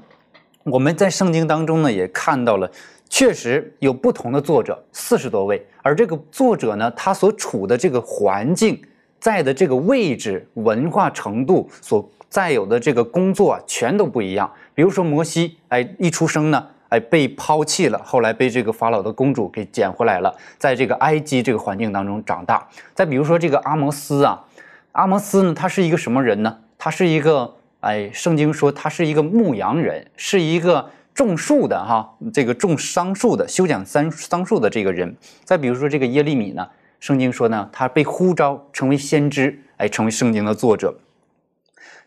[0.63, 2.71] 我们在圣经当中呢，也看到了，
[3.09, 8.81] 确实有不同的作者，四十多位，而这个作者呢，他所处的这个环境，
[9.19, 14.49] 在的这个位置、文化程度，所在有的这个工作啊，全都不一样。
[14.73, 22.65] 比如说摩西，哎，一出生呢，哎，被抛弃了，后来被这个法老的公主给捡回来了，在这个埃及这个环境当中长大。
[22.95, 24.41] 再比如说这个阿摩斯啊，
[24.93, 26.59] 阿摩斯呢，他是一个什么人呢？
[26.77, 27.55] 他是一个。
[27.83, 35.13] 哎，圣经说他是一个牧羊人，是一个种树的哈，这个种桑树的，修剪桑桑树的这个人。
[35.43, 36.65] 再比如说这个耶利米呢，
[37.01, 40.95] 圣经说呢，他被呼召成为先知，哎，成为圣经的作者。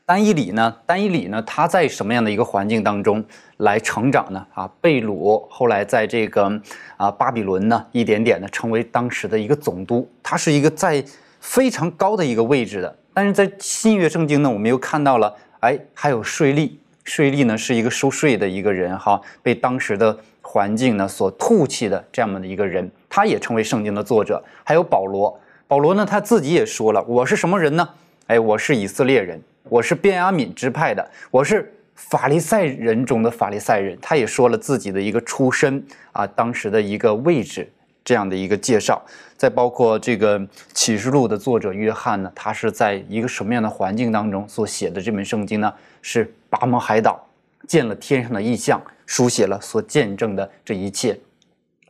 [0.06, 3.22] 丹一里呢，丹一里呢，他在什么样的一个环境当中
[3.58, 4.46] 来成长呢？
[4.54, 6.50] 啊，贝鲁，后来在这个
[6.96, 11.04] 啊巴比伦呢，一点点的成为当时的一个总督，他是一个在
[11.38, 12.98] 非常高的一个位置的。
[13.12, 15.34] 但是在新约圣经呢，我们又看到了。
[15.60, 16.70] 哎，还有税吏，
[17.04, 24.42] 税吏呢是一个收税的一个人哈，被当时的环境呢所唾弃的这样的一个人，他也成为圣经的作者。
[24.64, 27.88] 还有保罗，保罗呢他自己也说了，我是什么人呢？
[28.26, 33.96] 哎，我是以色列人，我是便雅悯支派的，我是法利赛人中的法利赛人。
[34.02, 37.68] 他也说了自己的一个出身啊，当时的一个位置。
[38.06, 39.04] 这样的一个介绍，
[39.36, 40.40] 再包括这个
[40.72, 45.74] 启示录的作者约翰呢，他是在一个什么样的环境当中所写的这本圣经呢？
[46.02, 47.26] 是巴摩海岛
[47.66, 51.18] 见了天上的异象，书写了所见证的这一切。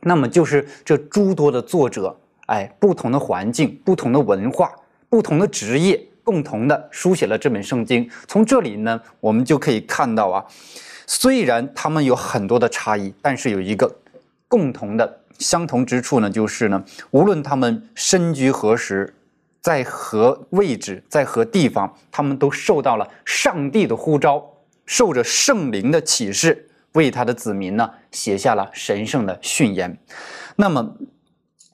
[0.01, 4.73] 那么就是这诸多的作者，哎，不同的环境、不同的文化、
[5.09, 8.09] 不同的职业，共同的书写了这本圣经。
[8.27, 10.43] 从这里呢，我们就可以看到啊，
[11.05, 13.95] 虽然他们有很多的差异，但是有一个
[14.47, 15.19] 共同的。
[15.37, 19.13] 相同之处呢，就是呢，无论他们身居何时，
[19.61, 24.43] 在何位置，在何地方，他们都受到了上帝的呼召，
[24.85, 29.97] 受着圣灵的启示，为他的子民呢写下了神圣的训言。
[30.55, 30.95] 那么，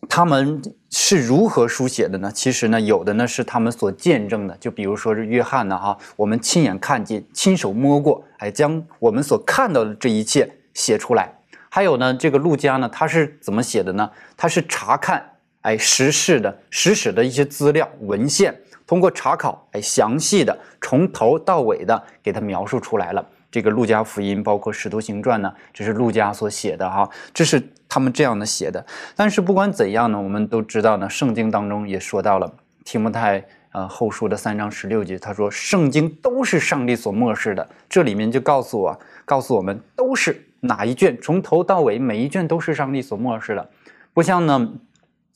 [0.09, 2.31] 他们是如何书写的呢？
[2.31, 11.33] 其实呢，有的呢是他们所见证的，就比如说是约翰呢，哈，我们亲眼看见，亲手摸过，哎，将我们所看到的这一切写出来。
[11.75, 14.07] 还有呢，这个陆家呢，他是怎么写的呢？
[14.37, 15.27] 他是查看
[15.61, 18.55] 哎实事的实史的一些资料文献，
[18.85, 23.27] 通过查考哎详细的从头到尾的给他描述出来了。
[23.49, 27.59] 这个路加福音包括使徒行传呢，这是陆家所写的哈，这是
[27.89, 28.85] 他们这样的写的。
[29.15, 32.53] 但是不管怎样呢，我们都知道呢，圣经当中也说到了
[32.85, 37.67] 提摩太呃后书的三章十六节，他说圣经都是上帝所漠视的。
[37.89, 40.39] 这里面就告诉我，告诉我们都是。
[40.65, 43.69] 哪一卷从头到尾每一卷都是上帝所漠视的，
[44.13, 44.73] 不像呢，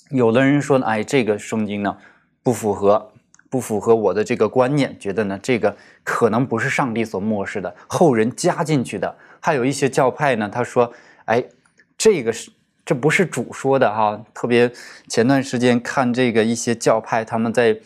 [0.09, 1.97] 有的人说呢，哎，这个圣经呢
[2.41, 3.11] 不符合
[3.49, 9.13] 不符合我的这个观念，觉得呢这个可能不是上帝所漠视的，后人加进去的。
[9.41, 10.93] 还有一些教派呢，他说，
[11.25, 11.43] 哎，
[11.97, 12.49] 这个是
[12.85, 14.17] 这不是主说的哈。
[14.33, 14.71] 特别
[15.09, 17.77] 前段时间看这个一些教派他们在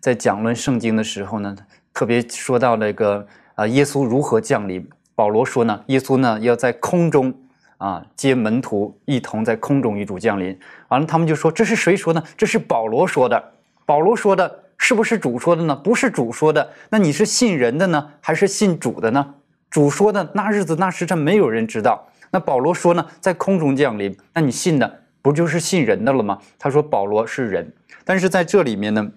[0.00, 1.56] 在讲论圣经的时候呢，
[1.94, 4.84] 特别说到那个啊耶稣如何降临。
[5.18, 7.34] 保罗说呢，耶稣呢要在空中
[7.78, 10.56] 啊接门徒一同在空中与主降临。
[10.90, 12.22] 完了，他们就说这是谁说呢？
[12.36, 13.52] 这是保罗说的。
[13.84, 15.74] 保罗说的是不是主说的呢？
[15.74, 16.70] 不是主说的。
[16.90, 19.34] 那你是信人的呢，还是信主的呢？
[19.68, 22.06] 主说的那日子那时辰没有人知道。
[22.30, 24.16] 那保罗说呢，在空中降临。
[24.32, 26.38] 那你信的不就是信人的了吗？
[26.60, 27.72] 他说保罗是人，
[28.04, 29.10] 但是在这里面呢，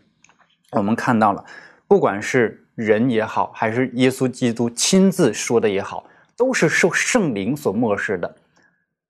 [0.72, 1.46] 我们看到了，
[1.88, 2.58] 不管是。
[2.82, 6.04] 人也好，还是耶稣基督亲自说的也好，
[6.36, 8.36] 都是受圣灵所漠视的，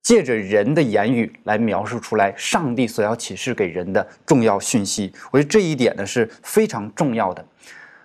[0.01, 5.13] 借着人的言语来描述出来上帝所要启示给人的重要讯息。
[5.31, 7.45] 我觉得这一点呢是非常重要的。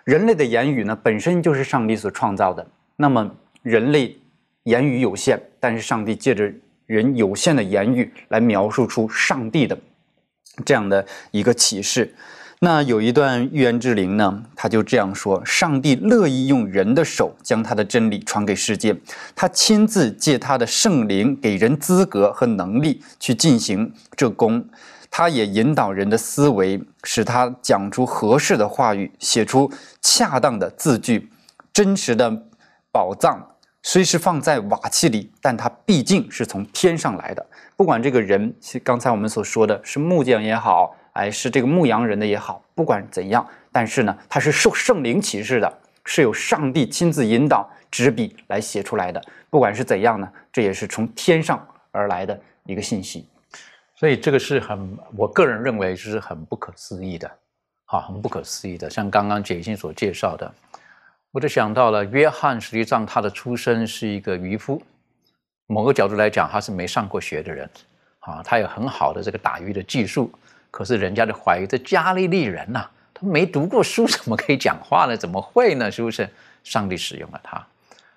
[0.05, 3.29] 人类的言语呢本身就是上帝所创造的，那么
[3.63, 4.17] 人类
[4.63, 6.53] 言语有限，但是上帝借着
[6.87, 9.77] 人有限的言语来描述出上帝的
[10.65, 12.15] 这样的一个启示。
[12.61, 18.97] 那有一段预言之灵呢，他就这样说：上帝乐意用人的手将他的真理传给世界，
[19.35, 24.67] 他亲自借他的圣灵给人资格和能力去进行这功，
[25.11, 31.31] 他也引导人的思维，使他讲出合适的话语，写出恰当的字句。
[31.75, 32.45] 真实的
[32.91, 33.47] 宝藏
[33.83, 37.47] 虽是放在瓦器里，但它毕竟是从天上来的。
[37.77, 40.97] 不管这个人，刚才我们所说的是木匠也好。
[41.17, 49.21] 哎，是这个牧羊人的也好，不管怎样，但是呢，他是受圣灵启示的，是有上帝亲自引导执笔来写出来的。
[49.49, 53.27] 不管是怎样呢，这也是从天上而来的一个信息。
[53.95, 57.31] 所以这个是很，我个人认为是很不可思议的，
[57.87, 58.91] 好，很不可思议的。
[58.91, 60.55] 像刚刚解信所介绍的，
[61.31, 64.83] 我就想到了约翰，实际上他的出身是一个渔夫，
[65.67, 67.71] 某个角度来讲，他是没上过学的人，
[68.19, 70.31] 啊，他有很好的这个打鱼的技术。
[70.71, 75.17] 可是人家就怀疑这加利利人呐，他没读过书，怎么可以讲话呢？
[75.17, 75.91] 怎么会呢？
[75.91, 76.29] 是不是
[76.65, 77.67] 上帝使用了他？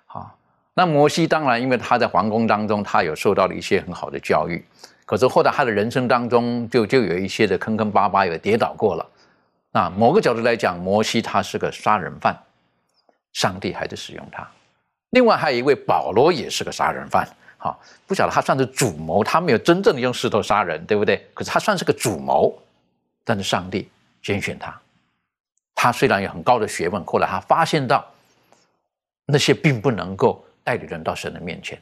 [0.06, 0.36] 好，
[0.74, 4.64] 那摩西当然，因为他在皇宫当中，他有受到了一些很好的教育。
[5.06, 9.06] 可是后来他的人生当中，就就有一些的坑坑巴巴，有跌倒过了。
[9.72, 12.36] 那某个角度来讲，摩西他是个杀人犯，
[13.32, 14.46] 上帝还在使用他。
[15.10, 17.28] 另外还有一位保罗，也是个杀人犯。
[17.62, 21.22] 好，不晓得他算是主谋，他没有真正的用石头杀人，对不对？
[21.34, 22.58] 可是他算是个主谋，
[23.22, 23.86] 但是上帝
[24.22, 24.74] 拣选他。
[25.74, 28.02] 他虽然有很高的学问，后来他发现到
[29.26, 31.78] 那些并不能够带领人到神的面前，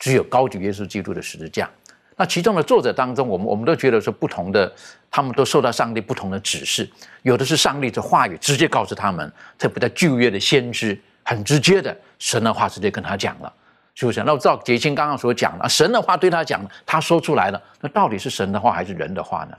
[0.00, 1.70] 只有高举耶稣基督的十字架。
[2.16, 4.70] 那其中的作者当中，我们我们都觉得说不同的，
[5.12, 6.90] 他们都受到上帝不同的指示，
[7.22, 13.52] 有的是上帝的话语直接告诉他们，特别在旧约的先知，很直接的神的话直接跟他讲了。
[14.00, 14.22] 是不是？
[14.22, 19.58] 那我照杰青刚刚所讲的，神的话对他讲，他说出来了，那到底是神的话还是人的话呢？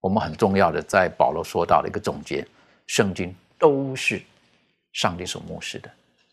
[0.00, 2.44] 我们很重要的在保罗说到的一个总结：
[2.88, 4.20] 圣经都是
[4.92, 5.88] 上帝所漠视的。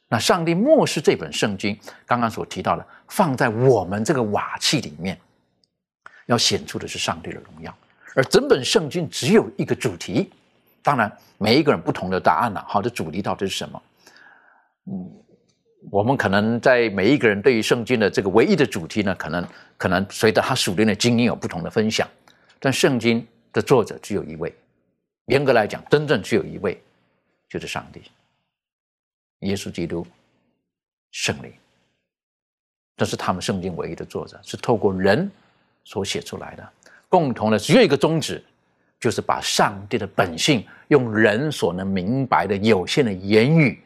[0.08, 5.16] 那上帝漠视这本圣经，刚刚所提到的，放在我们这个瓦器里面，
[6.26, 7.72] 要显出的是上帝的荣耀。
[8.16, 10.32] 而整本圣经只有一个主题，
[10.82, 12.66] 当然每一个人不同的答案了。
[12.68, 13.82] 好的主题到底是什么？
[14.88, 15.12] 嗯。
[15.92, 22.08] 我们可能在每一个人对于圣经的这个唯一的主题呢，可能可能随着他属灵的经验有不同的分享，
[22.60, 24.54] 但圣经的作者只有一位，
[25.28, 26.82] 严格来讲，真正只有一位，
[27.48, 28.02] 就是上帝，
[29.42, 30.06] 耶稣基督，
[31.12, 31.54] 圣灵，
[32.98, 35.30] 这是他们圣经唯一的作者，是透过人
[35.84, 36.68] 所写出来的，
[37.08, 38.44] 共同的只有一个宗旨，
[39.00, 43.80] 就是把上帝的本性用人所能明白的有限的言语，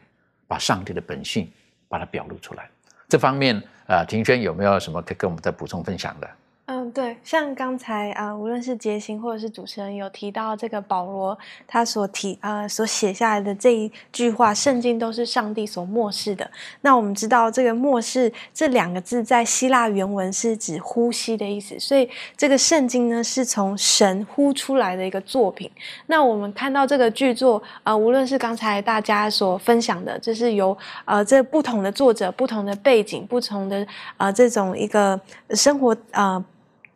[0.48, 1.48] 把上帝的本性。
[1.90, 2.70] 把它表露出来，
[3.08, 6.30] 这方面，呃，庭轩有没有什么可以跟我们再补充分享的？
[6.72, 16.48] 嗯，对，像刚才啊，无论是杰星或者是主持人有提到这个保罗他所提呃所写下来的这一句话，圣经都是上帝所漠视的。
[16.82, 25.68] 那我们知道这个漠视这两个字在希腊原文是指呼吸的意思，所以这个圣经呢是从神呼出来的一个作品。
[26.06, 33.84] 那我们看到这个剧作啊，无论是刚才大家所分享的，这是由呃这不同的作者、不同的背景、不同的
[34.16, 36.40] 啊这种一个生活啊。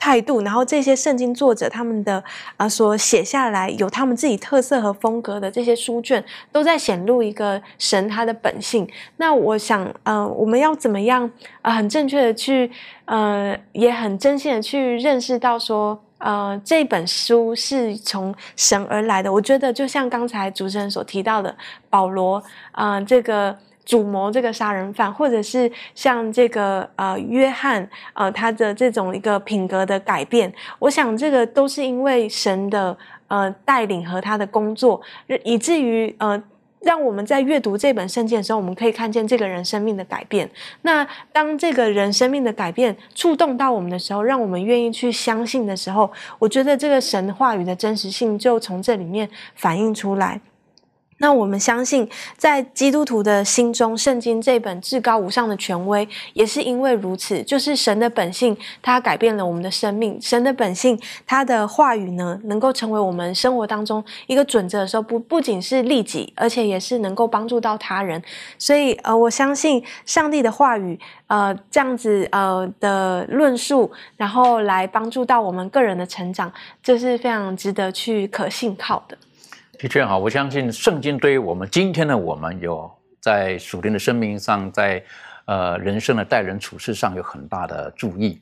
[0.04, 2.22] 态度，然后这些圣经作者他们的
[2.58, 8.86] 啊所写下来有他们自己特色和风格的这些书卷，都在显露一个神他的本性。
[9.16, 11.30] 那我想，呃，我们要怎么样
[11.62, 12.70] 啊，很正确的去，
[13.06, 19.32] 呃，也很真心的去认识到说，呃，这本书是从神而来的。
[19.32, 21.56] 我觉得就像刚才主持人所提到的，
[21.88, 23.56] 保罗，啊，这个。
[23.84, 32.96] 主谋这个杀人犯，或者是像这个呃约翰呃他的这种一个品格的改变，我想这个都是因为神的
[33.28, 35.00] 呃带领和他的工作，
[35.44, 36.42] 以至于呃
[36.80, 40.48] 让我们在阅读这本圣经的时候，我们可以看见这个人生命的改变。
[40.82, 50.40] 那当这个人生命的改变触动到我们的时候，让我们愿意去相信的时候，我觉得这个神话语的真实性就从这里面反映出来。
[51.18, 60.20] 那我们相信，在基督徒的心中，圣经这本至高无上的权威，也是因为如此，就是神的本性，它改变了我们的生命。
[60.20, 68.20] 神的本性，它的话语呢，能够成为我们生活当中一个准则的时候，不不仅是利己，而且也是能够帮助到他人。
[68.58, 70.98] 所以，呃，我相信上帝的话语，
[71.28, 76.52] 呃，这样子呃的论述，然后来帮助到我们个人的成长，
[76.82, 79.16] 这是非常值得去可信靠的。
[79.78, 85.02] 的确哈，我相信圣经对于我们今天的我们有在属灵的生命上，在
[85.46, 88.40] 呃人生的待人处事上有很大的注意。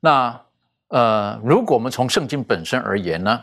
[0.00, 0.40] 那
[0.88, 3.42] 呃，如果我们从圣经本身而言呢，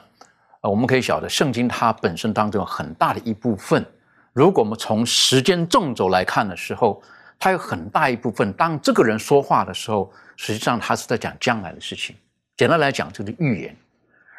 [0.61, 3.85] 呃，我们可以晓得圣经它本身当中有很大的一部分，
[4.33, 7.01] 如果我们从时间纵轴来看的时候，
[7.37, 12.15] 它有很大一部分，当这个人说话的时候，实际上他是在讲将来的事情。
[12.57, 13.75] 简单来讲，就是预言。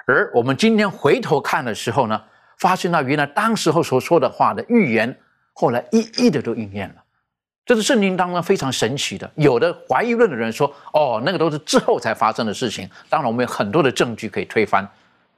[0.06, 2.20] 而我们今天回头看的时候呢，
[2.60, 5.14] 发现到原来当时候所说的话的预言，
[5.52, 6.94] 后来一一的都应验了。
[7.66, 9.30] 这是圣经当中非常神奇的。
[9.36, 14.86] 有的怀疑论的人说：“哦，那个都是之后才发生的事情。”当然，我们有很多的证据可以推翻。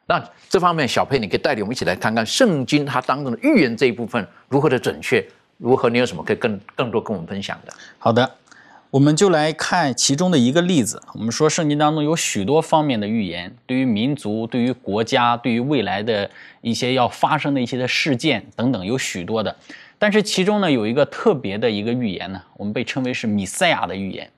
[0.06, 5.24] 那这方面，小佩，你可以带领我们一起来看看圣经它当中的预言这一部分如何的准确，
[5.58, 5.88] 如何？
[5.88, 7.72] 你有什么可以更更多跟我们分享的？
[7.98, 8.28] 好的，
[8.92, 11.02] 我们就来看其中的一个例子。
[11.14, 16.30] 我们说圣经当中有许多方面的预言，对于民族、对于国家、对于未来的
[16.60, 19.56] 一些要发生的一些的事件等等，有许多的。
[19.98, 24.30] 但是其中呢，有一个特别的一个预言呢，我们被称为是米赛亚的预言。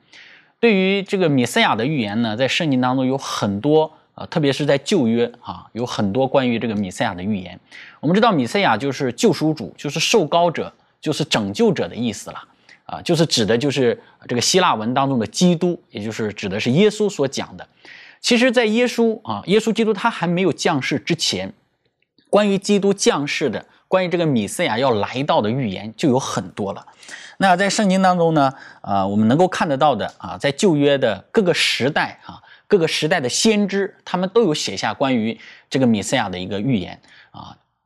[0.61, 3.91] 对于这个米赛亚的预言呢，在圣经当中有很多。
[4.15, 7.59] 啊，特别是在旧约啊，有很多关于这个米赛亚的预言。
[7.99, 12.41] 我们知道，米赛亚就是救赎主，就是受膏者，就是拯救者的意思了。
[12.85, 17.66] 啊，就是指的就是这个希腊文当中的基督，也就是指的是耶稣所讲的。
[18.20, 21.53] 其实，在耶稣啊，耶稣基督他还没有降世之前，
[22.30, 26.87] 关于基督降世的，关于这个米赛亚要来到的预言就有很多了。
[27.39, 32.41] 那在圣经当中呢，啊，我们能够看得到的啊，在旧约的各个时代啊。
[32.66, 36.99] 各个时代的先知，他们都有写下关于这个米赛亚的一个预言。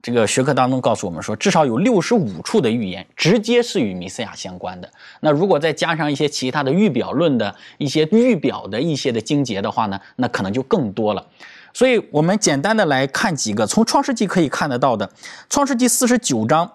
[0.01, 4.91] 这个学科当中告诉我们说，至少有六十五处的预言直接是与米赛亚相关的。
[5.21, 11.27] 那如果再加上一些其他的预表论的一些预表的一些的经节的话呢，那可能就更多了。
[11.73, 15.11] 所以我们简单的来看几个，从创世纪可以看得到的，
[15.49, 16.73] 创世纪四十九章，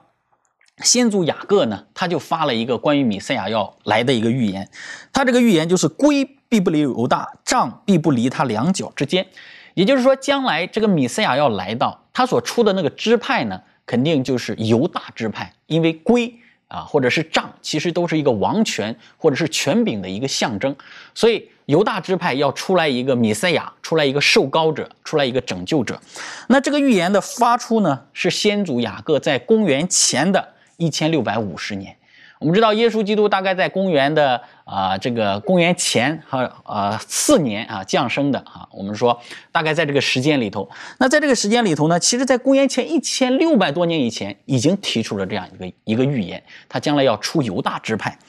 [0.77, 4.69] 先祖雅各呢，他就发了一个关于米赛亚要来的一个预言，
[5.11, 6.37] 他这个预言就是归。
[6.49, 9.25] 必不离犹大，杖必不离他两脚之间。
[9.73, 16.33] 也就是说，将来这个米赛亚要来到，他所出的那个支派呢，肯定就是犹大支派，因为圭
[16.67, 20.75] 啊，或者是杖，其实都是一个王权或者是权柄的一个象征。
[21.15, 25.99] 所以犹大支派要出来一个米赛亚，出来一个受膏者，出来一个拯救者。
[26.47, 31.97] 那这个预言的发出呢，是先祖雅各在公元前的一千六百五十年。
[32.43, 39.17] 我们知道耶稣基督大概在公元的啊这个公元前和呃四年啊降生的啊，我们说
[39.49, 40.69] 大概在这个时间里头。
[40.97, 48.19] 那在这个时间里头呢，其实在公元前一千六百多年以前，已经提出了这样一个一个预言，他将来要出犹大支派。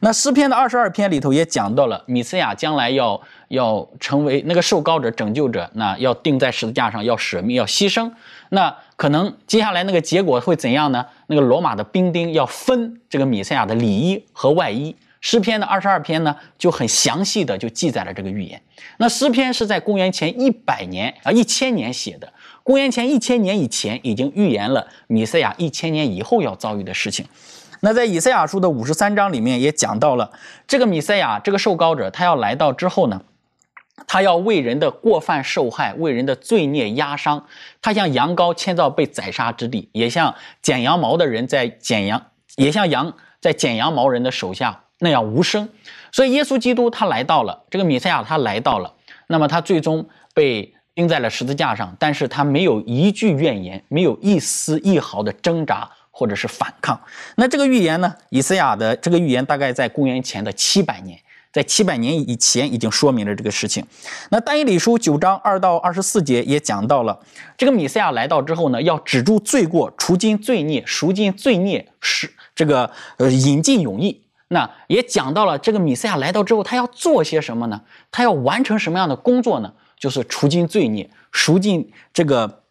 [0.00, 8.10] 那诗篇的二十二篇里头也讲到了，米斯亚将来要要成为那个受膏者、拯救者，那要钉在十字架上，要舍命，要牺牲。
[8.48, 11.06] 那可能接下来那个结果会怎样呢？
[11.28, 14.94] 那个罗马的兵丁要分这个米赛亚的里衣和外衣。
[15.22, 18.60] 诗篇的二十二篇呢，就很详细的就记载了这个预言。
[18.98, 22.30] 那诗篇是在公元前一百年啊一千年写的，
[22.62, 27.24] 公元前一千年以前已经预言了米赛亚一千年以后要遭遇的事情。
[27.80, 30.30] 那在以赛亚书的五十三章里面也讲到了，
[30.68, 33.22] 这个米赛亚这个受膏者，他要来到之后呢，
[34.06, 37.44] 他要为人的过犯受害，为人的罪孽压伤。
[37.80, 42.26] 他像羊羔牵到被宰杀之地，也像剪羊毛的人在剪羊，
[42.56, 45.68] 也像羊在剪羊毛人的手下那样无声。
[46.12, 48.92] 所以耶稣基督他来到了，这个米赛亚他来到了，
[49.26, 55.90] 那么他最终被钉在了十字架上，但是他没有一句怨言，没有一丝一毫的挣扎。
[56.12, 57.00] 或者是反抗，
[57.36, 58.14] 那这个预言呢？
[58.28, 61.18] 以赛亚的这个预言大概在公元前的七百年，
[61.52, 63.84] 在七百年以前已经说明了这个事情。
[64.30, 67.18] 那但以理书九章二到二十四节也讲到了，
[67.56, 74.22] 这个米赛亚来到之后呢，要止住罪过，除尽罪孽，赎尽罪孽，使这个呃引进永义。
[74.48, 77.82] 那也讲到了这个米赛亚来到之后，他要做些什么呢？
[78.10, 79.72] 他要完成什么样的工作呢？
[79.98, 82.62] 就是除尽罪孽，赎尽这个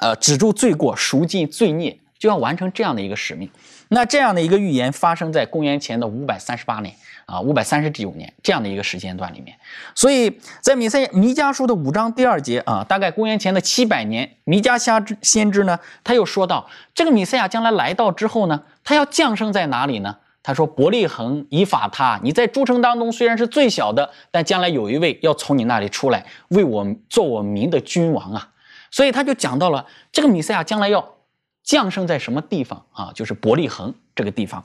[0.00, 1.98] 呃止住罪过，赎尽罪孽。
[2.18, 3.48] 就要完成这样的一个使命，
[3.88, 6.94] 那这样的一个预言发生在公元前的五百三十八年
[7.30, 9.56] 啊，五百三十九年这样的一个时间段里面，
[9.94, 20.16] 所以在米赛弥迦书的五章第二节啊，大概公元前的七百年，弥迦先知先知呢，他又说到这个米赛亚将来来到之后呢，他要降生在哪里呢？
[20.42, 28.48] 他说伯利恒以法他，你在诸城当中虽然是最小的，但将来有一位要从你那里出来，为我做我民的君王啊，
[28.90, 31.14] 所以他就讲到了这个米赛亚将来要。
[31.62, 33.12] 降生在什么地方啊？
[33.14, 34.62] 就是伯利恒这个地方，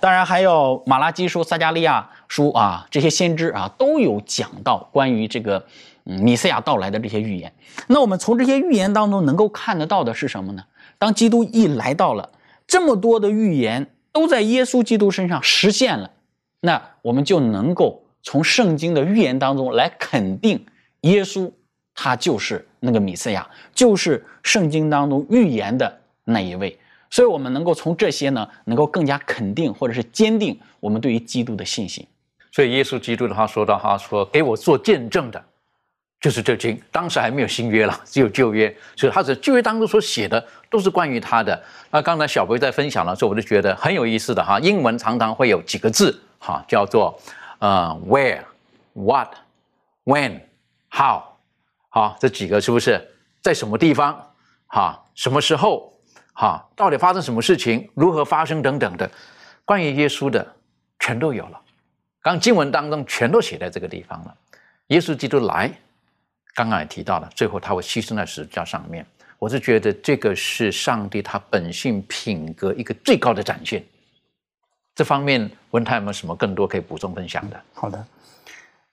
[0.00, 5.64] 当然还有马拉基书、撒加利亚书啊，这些先知啊都有讲到关于这个
[6.04, 7.50] 嗯米赛亚到来的这些预言。
[7.86, 10.62] 那我们从这些预言当中能够看得到的是什么呢？
[10.98, 12.28] 当基督一来到了，
[12.66, 16.10] 这么多的预言都在耶稣基督身上实现了，
[16.60, 20.62] 那我们就能够从圣经的预言当中来肯定
[21.00, 21.50] 耶稣
[21.94, 26.78] 他就是那个米赛亚，就是圣经当中预言的那一位。
[27.10, 32.06] 所以，我们能够从这些呢，能够更加肯定或者是坚定我们对于基督的信心。
[32.52, 35.42] 所以，耶稣基督的话说到，哈说：“给我做见证的，
[36.20, 36.80] 就是这经。
[36.90, 41.62] 当时还没有新约了，只有旧约，所以他在旧约当中所写的都是关于他的。
[41.90, 44.58] 那刚才小贝在分享的时候，我就觉得很有意思的哈。
[44.60, 47.18] 英文常常会有几个字哈，叫做
[47.58, 48.42] 呃，where、
[48.94, 49.28] what、
[50.04, 50.40] when、
[50.90, 51.22] how，
[51.88, 53.00] 好，这几个是不是
[53.40, 54.20] 在什么地方？
[54.66, 55.92] 哈，什么时候？
[56.40, 57.90] 哈，到底发生什么事情？
[57.94, 59.10] 如何发生等等的，
[59.64, 60.46] 关于耶稣的
[61.00, 61.60] 全都有了。
[62.22, 64.36] 刚经文当中全都写在这个地方了。
[64.86, 65.68] 耶稣基督来，
[66.54, 69.04] 刚刚也提到了，最后他会牺牲在十字架上面。
[69.40, 73.84] 我是觉得这个是上帝他本性品格一个最高的展现。
[74.94, 77.60] 这方面文泰有没有什么更多可以补充分享的？
[77.74, 78.06] 好的，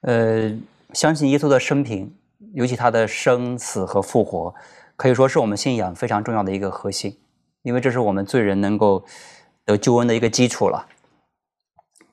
[0.01, 0.51] 呃，
[0.93, 2.11] 相信耶稣的生平，
[2.55, 4.51] 尤其他的生死和复活，
[4.95, 7.15] 可以说是我们信仰非常重要的一个核心。
[7.65, 9.03] 因为这是我们罪人能够
[9.65, 10.85] 得救恩的一个基础了。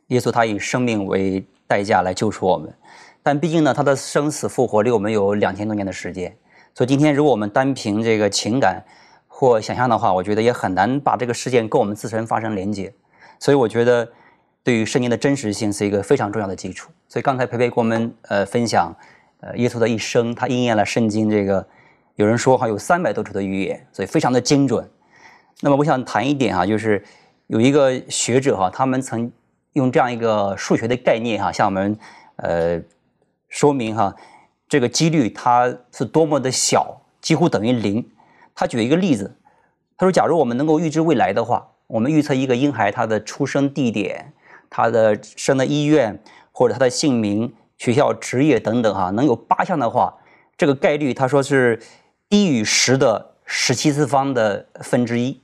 [0.09, 2.75] 耶稣他以生命为代价来救赎我们，
[3.23, 6.35] 但毕竟呢，他的生死复活离我们有两千多年的时间，
[6.75, 8.83] 所以今天如果我们单凭这个情感
[9.29, 12.91] 或想象的话，我觉得也很难把这个事件跟我们自身发生连接。
[13.39, 14.11] 所以我觉得，
[14.65, 16.91] 对于圣经的真实性是一个非常重要的基础。
[17.09, 18.95] 所以刚才培培跟我们呃分享，
[19.41, 21.67] 呃耶稣的一生，他应验了圣经这个
[22.15, 24.89] 有人说哈有三百多处的预言，所以非常的精准。
[25.61, 27.05] 那么我想谈一点哈，就是
[27.47, 29.31] 有一个学者哈，他们曾
[29.75, 31.97] 用这样一个数学的概念哈，向我们
[32.37, 32.81] 呃
[33.49, 34.15] 说明哈，
[34.69, 38.09] 这个几率它是多么的小，几乎等于零。
[38.55, 39.37] 他举一个例子，
[39.97, 44.33] 他说，假如我们能够预知未来的话，我们预测一个婴孩他的出生地点、
[44.69, 50.17] 他的生的医院或者他的姓名、学校、职业等等哈，能有八项的话，
[50.57, 51.81] 这个概率他说是
[52.29, 55.42] 低于十的十七次方的分之一。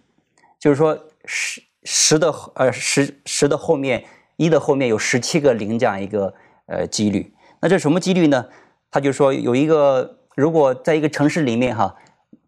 [0.59, 4.05] 就是说，十十的呃十十的后面
[4.37, 6.35] 一的后面有十七个零这样一个
[6.67, 7.33] 呃几率。
[7.61, 8.47] 那这什么几率呢？
[8.91, 11.95] 他就说有一个，如果在一个城市里面哈，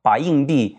[0.03, 0.77] 把硬币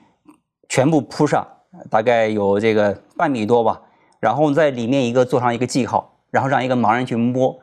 [0.68, 1.48] 全部铺上，
[1.90, 3.82] 大概有这个半米多吧，
[4.20, 7.58] 然后在里面一个做上一个记号，然后让一个盲人去摸，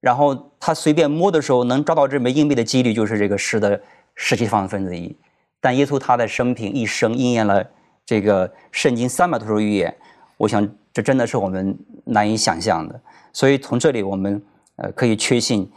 [0.00, 3.80] 然后他随便摸的时候能抓到这枚硬币的几率就是这个十的
[4.14, 5.16] 十七方分之一。
[5.60, 7.70] 但耶稣他的生平一生应验了。
[8.06, 9.94] 这个圣经三百多处预言，
[10.36, 12.98] 我想这真的是我们难以想象的。
[13.32, 14.40] 所以从这里我们
[14.76, 15.70] 呃可以确信，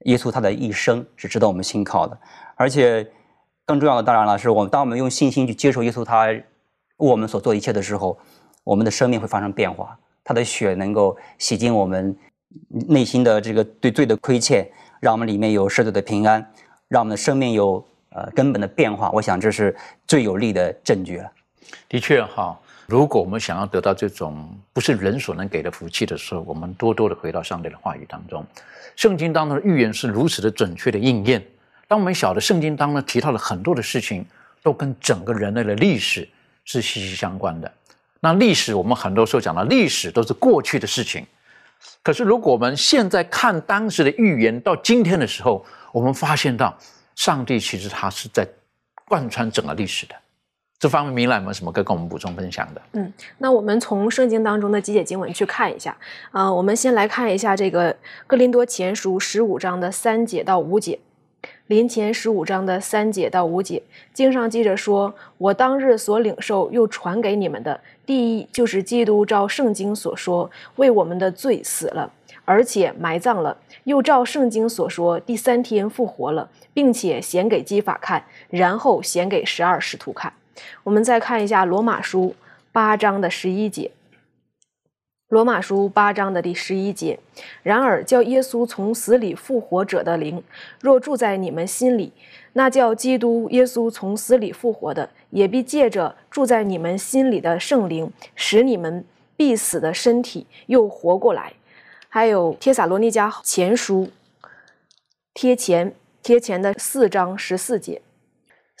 [0.00, 2.16] 耶稣他的一生是值得我们信靠的。
[2.54, 3.04] 而且
[3.64, 6.44] 更重要的当然了，是我们当我们用信心去接受耶稣他为
[6.98, 8.18] 我们所做一切的时候，
[8.62, 9.98] 我们的生命会发生变化。
[10.22, 12.14] 他的血能够洗净我们
[12.88, 14.70] 内心的这个对罪的亏欠，
[15.00, 16.46] 让我们里面有赦罪的平安，
[16.88, 19.10] 让我们的生命有呃根本的变化。
[19.12, 19.74] 我想这是
[20.06, 21.32] 最有力的证据了。
[21.88, 28.44] 的确哈，如果我们想要得到这种不是人所能给的福气的时候，我们多多的回到上帝的话语当中。
[28.96, 31.42] 圣经当中的预言是如此的准确的应验。
[31.88, 34.24] 当我们晓得圣经当中提到了很多的事情，
[34.62, 36.28] 都跟整个人类的历史
[36.64, 37.72] 是息息相关的。
[38.20, 41.26] 那历史我们很多时候讲的历史都是过去的事情，
[42.02, 46.76] 可是如果我们现在看当时的预言到今天的时候，我们发现到
[47.16, 48.46] 上帝其实他是在
[49.06, 50.14] 贯穿整个历史的。
[50.80, 52.80] 这方面，明兰有没有什么可以跟我们补充分享的？
[52.94, 55.94] 嗯，那我们从圣经当中的几节经文去看一下。
[56.30, 57.92] 啊，我们先来看一下这个
[58.26, 60.98] 《哥林多前书》十五章的三节到五节，
[61.66, 63.82] 《林前十五章的三节到五节，
[64.14, 72.10] 经上记着说：“我当日所领受又传给你们的，第一就是基督照圣经所说，为我们的罪死了，
[72.46, 73.54] 而且埋葬了；
[73.84, 80.32] 又照圣经所说，第三天复活了，并且显给基法看，然后显给十二使徒看。”
[80.84, 82.34] 我们再看一下罗马书
[82.72, 83.90] 八章的十一节。
[85.28, 87.20] 罗马书八章的第十一节，
[87.62, 90.42] 然而叫耶稣从死里复活者的灵，
[90.80, 92.12] 若住在你们心里，
[92.54, 99.04] 那叫基督耶稣从死里复活的，也必借着住在你们心里的圣灵，使你们
[99.36, 101.52] 必死的身体又活过来。
[102.08, 104.10] 还有帖撒罗尼迦前书
[105.32, 105.94] 贴前
[106.24, 108.02] 贴前的四章十四节。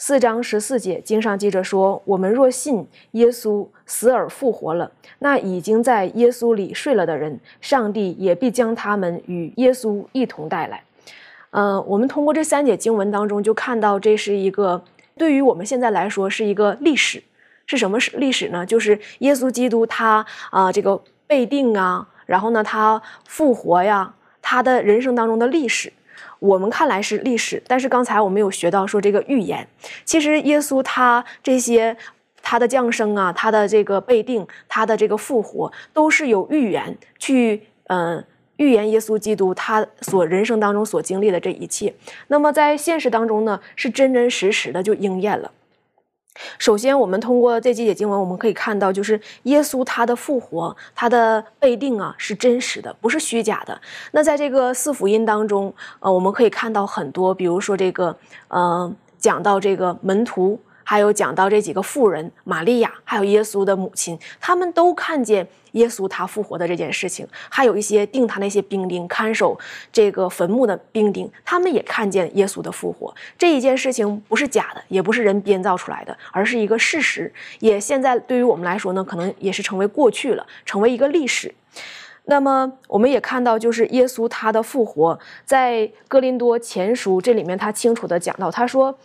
[0.02, 10.82] 四章十四节，经上记着说：“我们若信耶稣死而复活了，那已经在耶稣里睡了的人，上帝也必将他们与耶稣一同带来。”
[11.52, 14.82] 嗯，我们通过这三节经文当中就看到，这是一个
[15.18, 17.22] 对于我们现在来说是一个历史，
[17.66, 18.64] 是什么史历史呢？
[18.64, 25.92] 就是耶稣基督他啊这个被定啊，然后呢他复活呀，他的人生当中的历史。
[26.40, 29.66] 我们看来是历史，但是刚才我们有学到说这个预言，
[30.04, 31.96] 其实耶稣他这些
[32.42, 38.24] 他的降生啊，他的这个被定，他的这个复活，都是有预言去嗯
[38.56, 41.94] 预言耶稣基督他所人生当中所经历的这一切。
[42.28, 45.52] 那么在现实当中呢，是真真实实的就应验了。
[46.58, 53.80] 首先，我们通过这几节经文，我们可以看到，就是耶稣他的复活，他的被定啊，是真实的，不是虚假的。
[54.12, 58.16] 那在这个四福音当中，呃，我们可以看到很多，比如说这个，
[58.48, 60.60] 呃，讲到这个门徒。
[60.90, 67.24] 还有讲到这几个妇人，玛利亚，还有耶稣的母亲，他们都看见耶稣他复活的这件事情。
[67.48, 69.56] 还有一些定他那些兵丁看守
[69.92, 73.14] 这个坟墓的兵丁，他们也看见耶稣的复活。
[73.38, 77.32] 这一件事情不是假的，也不是人编造出来的，而是一个事实。
[77.60, 81.54] 也现在对于我们来说呢，可能也是成为过去了，成为一个历史。
[82.24, 88.98] 那么我们也看到，就是耶稣他的复活，在哥林多前书这里面，他清楚的讲到，他说。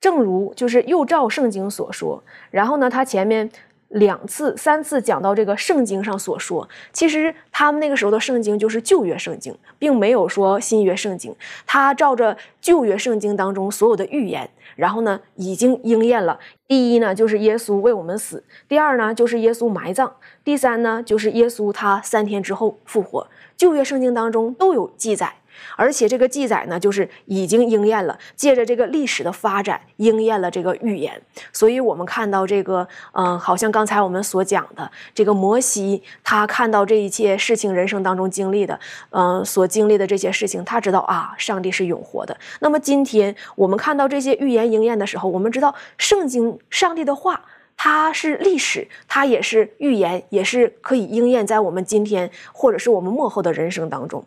[0.00, 3.50] 正如就是又照圣经所说，然后呢，他前面
[3.88, 11.34] 两次、三次讲到这个圣经上所说，其实他们那个时候的圣经就是旧约圣经，并没有说新约圣经。
[11.66, 16.38] 他照着旧约圣经当中所有的预言，然后呢，已经应验了。
[16.66, 18.38] 第一呢，就是耶稣为我们死；
[18.68, 20.06] 第二呢，就是耶稣埋葬；
[20.44, 23.26] 第三呢，就是耶稣他三天之后复活。
[23.56, 25.34] 旧约圣经当中都有记载。
[25.76, 31.20] 而且这个记载呢，就是已经应验了，借着这个历史的发展，应验了这个预言。
[31.52, 38.78] 所以，我们看到这个，嗯，好像刚才我们所讲的这个摩西，他看到这一切事情，人生当中经历的，
[39.10, 42.36] 嗯，所经历的这些事情，他知道啊，上帝是永活的。
[42.60, 47.44] 那么，今天我们看到这些预言应验的时候，我们知道圣经上帝的话，
[47.76, 54.24] 它是历史，它也是预言，也是可以应验在我们今天或者是我们幕后的人生当中。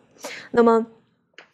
[0.50, 0.86] 那么。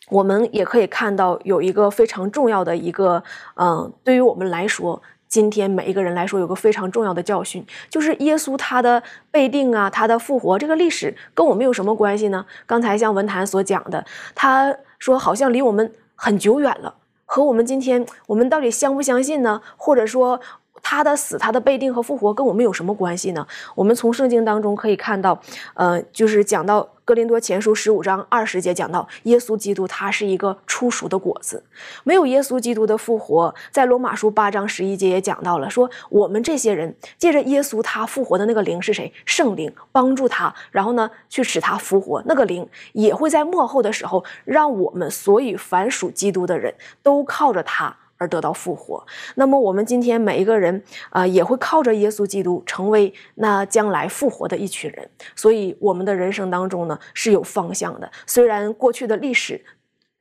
[0.09, 3.23] 我们也可以看到有一个非常重要的一个，
[3.55, 12.45] 嗯，对于我们来说，今天每一个人来说，有个非常重要的教训，就是耶稣他的被定啊，他的复活，这个历史跟我们有什么关系呢？
[12.67, 14.05] 刚才像文坛所讲的，
[14.35, 16.95] 他说好像离我们很久远了，
[17.25, 19.61] 和我们今天我们到底相不相信呢？
[19.77, 20.41] 或者说？
[20.83, 23.47] 他的死、他的被定和复活跟我们有什么关系呢？
[23.74, 25.41] 我们从圣经当中可以看到，
[25.74, 31.62] 呃，就是讲到哥林多前书十五章二十节，讲到耶稣基督他是一个初熟的果子。
[32.05, 39.12] 没有耶稣基督的复活，在罗马书八章十一节也讲到了，说我们这些人借着耶稣他复活的那个灵是谁？
[39.24, 42.22] 圣灵帮助他，然后呢去使他复活。
[42.26, 47.97] 那个灵也会在末后的时候，让我们所以凡属基督的人都靠着他。
[48.19, 49.07] 而得到复活，
[49.37, 55.09] 那么我们今天每一个人啊，也会靠着耶稣基督成为那将来复活的一群人。
[55.37, 58.11] 所以我们的人生当中呢是有方向的。
[58.27, 59.64] 虽然过去的历史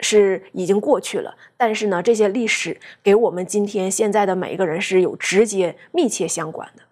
[0.02, 6.84] 是已经过去了，但是呢，这些历史给我们今天现在的每一个人是有直接密切相关的。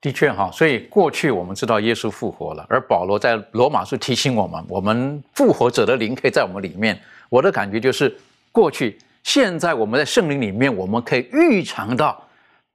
[0.00, 6.96] 的确哈，所以过去我们知道耶稣复活了，而保罗在罗马书提醒我们，我们复活者的灵可以在我们里面。
[7.28, 8.16] 我的感觉就是
[8.52, 8.96] 过去。
[9.22, 12.22] 现在我们在圣灵里面，我们可以预尝到，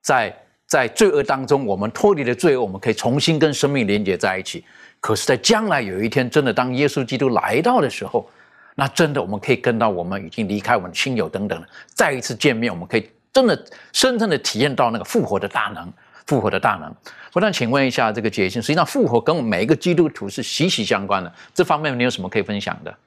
[0.01, 0.33] 在
[0.65, 4.63] 在罪恶当中，我们脱离了罪恶，我们可以重新跟生命连接在一起。
[4.99, 8.29] 可是，在将来有一天，真的当耶稣基督来到的时候，
[8.75, 15.91] 那真的我们可以跟到我们已经离开我们亲友等等了，再一次见面，我们可以真的深深的体验到那个复活的大能，
[16.25, 16.93] 复活的大能。
[17.33, 22.97] 我想请问一下这个杰心，实际上复活跟我们每一个基督徒是息息相关的，这方面你有什么可以分享的？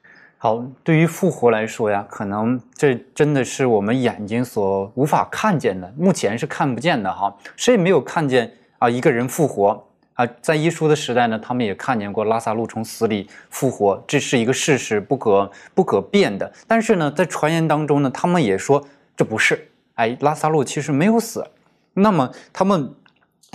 [0.43, 7.31] 好，对于复活来说呀，可能这真的是我们眼睛所无法看见的，目前是看不见的哈。
[7.55, 9.85] 谁也没有看见啊，一个人复活
[10.15, 16.51] 啊，在耶稣的时代呢，他们也看见过拉萨路从死里复活，这是一个事实，不可不可变的。
[16.67, 18.83] 但是呢，在传言当中呢，他们也说
[19.15, 21.45] 这不是，哎，拉萨路其实没有死。
[21.93, 22.91] 那么他们。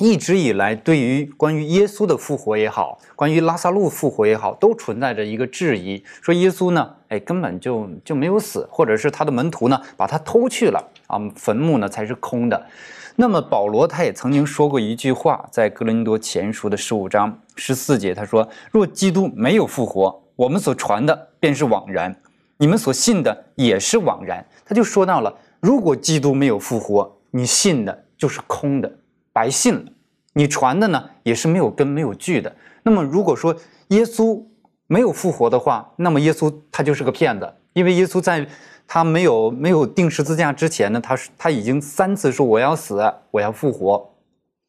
[0.03, 12.67] 一直以来，对于关于耶稣的复活也好，关于拉萨路复活也好，都存在着一个质疑，说耶稣呢，哎，根本就就没有死，或者是他的门徒呢，把他偷去了啊，坟墓呢才是空的。
[13.15, 22.15] 那么保罗他也曾经说过一句话，在哥林多前书的十五章十四节，他说：“若基督没有复活，我们所传的便是枉然，
[22.59, 28.93] 你们所信的也是枉然。”他就说到了，如果基督没有复活，你信的就是空的。
[29.37, 29.85] 白信了，
[30.33, 32.57] 你传的呢也是没有根没有据的。
[32.85, 33.55] 那么如果说
[33.89, 34.43] 耶稣
[34.87, 38.49] 没有复活的话，那么耶稣他就是个骗子，因为耶稣在
[38.89, 44.11] 他没有没有钉十字架之前呢，他是他已经三次说我要死，我要复活。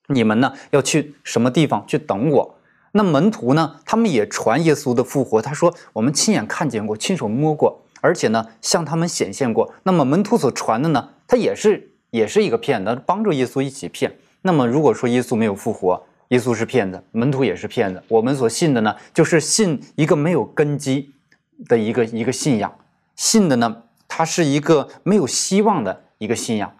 [0.07, 2.55] 你们呢要去什么地方去等我？
[2.91, 5.41] 那门徒呢，他们也传耶稣的复活。
[5.41, 9.73] 他说我们亲眼看见过，亲手摸过，而且呢向他们显现过。
[9.83, 14.11] 那么门徒所传的呢，他也是也是一个骗子，帮助耶稣一起骗。
[14.41, 18.01] 那么如果说耶稣没有复活，耶稣是骗子，门徒也是骗子。
[18.07, 21.11] 我们所信的呢，就是信一个没有根基
[21.67, 22.73] 的一个一个信仰，
[23.15, 26.71] 信的呢，它是一个没有希望的一个信仰。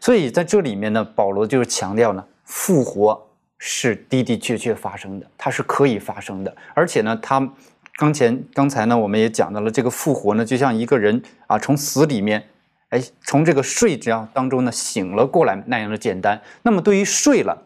[0.00, 3.28] 所以在这里面呢，保罗就是强调呢，复活
[3.58, 6.56] 是的的确确发生的，它是可以发生的。
[6.74, 7.52] 而且呢，他
[7.96, 12.48] 刚前刚才呢，我们也讲到了这个复活呢，就像一个人啊，从死里面，
[12.90, 16.40] 哎，从这个睡觉当中呢醒了过来那样的简单。
[16.62, 17.64] 那么对于睡了。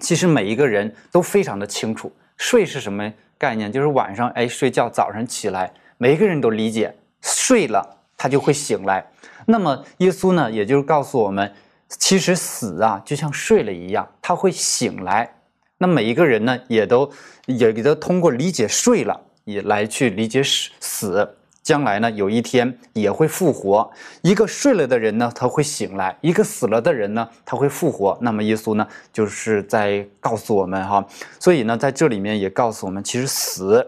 [0.00, 3.72] 其实每一个人都非常的清楚，睡是什么概念？
[3.72, 9.04] 就是晚上哎睡觉，早上起来，每一个人都理解，睡了他就会醒来。
[9.46, 11.52] 那么耶稣呢，也就是告诉我们，
[11.88, 15.34] 其实死啊就像睡了一样，他会醒来。
[15.78, 17.10] 那每一个人呢，也都
[17.46, 21.37] 也都通过理解睡了，也来去理解死死。
[21.68, 23.90] 将来呢，有一天也会复活。
[24.22, 28.16] 一个睡了的人呢，他会醒来；一个死了的人呢，他会复活。
[28.22, 31.06] 那么耶稣呢，就是在告诉我们哈。
[31.38, 33.86] 所以呢，在这里面也告诉我们，其实死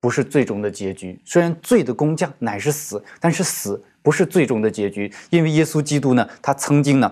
[0.00, 1.18] 不是最终的结局。
[1.24, 7.10] 虽然罪的工匠乃是死，但是死不是最终的结局，因为耶稣基督呢，他曾经呢，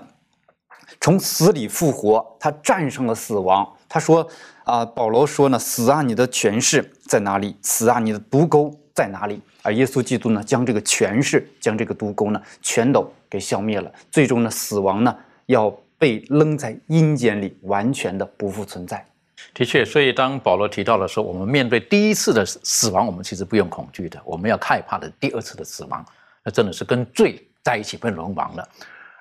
[1.00, 3.66] 从死里复活，他战胜了死亡。
[3.88, 4.28] 他说
[4.64, 7.56] 啊，保罗说呢，死啊，你的权势在哪里？
[7.62, 9.40] 死啊，你的毒钩在哪里？
[9.66, 13.92] 而耶稣基督呢，将这个权势，将这个毒钩呢，全都给消灭了。
[14.12, 19.04] 最终呢，死亡呢，要被扔在阴间里，完全的不复存在。
[19.52, 26.04] 的确，所以当保罗提到的时候，我们面对第一次的死亡，我们其实不用恐惧的，我们要害怕的第二次的死亡，
[26.44, 28.68] 那真的是跟罪在一起被沦亡了。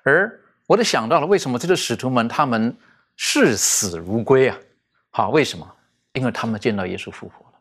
[0.04, 2.76] 而我就想到了，为什么这个使徒们他们
[3.16, 4.58] 视死如归啊？
[5.10, 5.68] 好，为什么？
[6.14, 7.60] 因为他们见到耶稣复活了，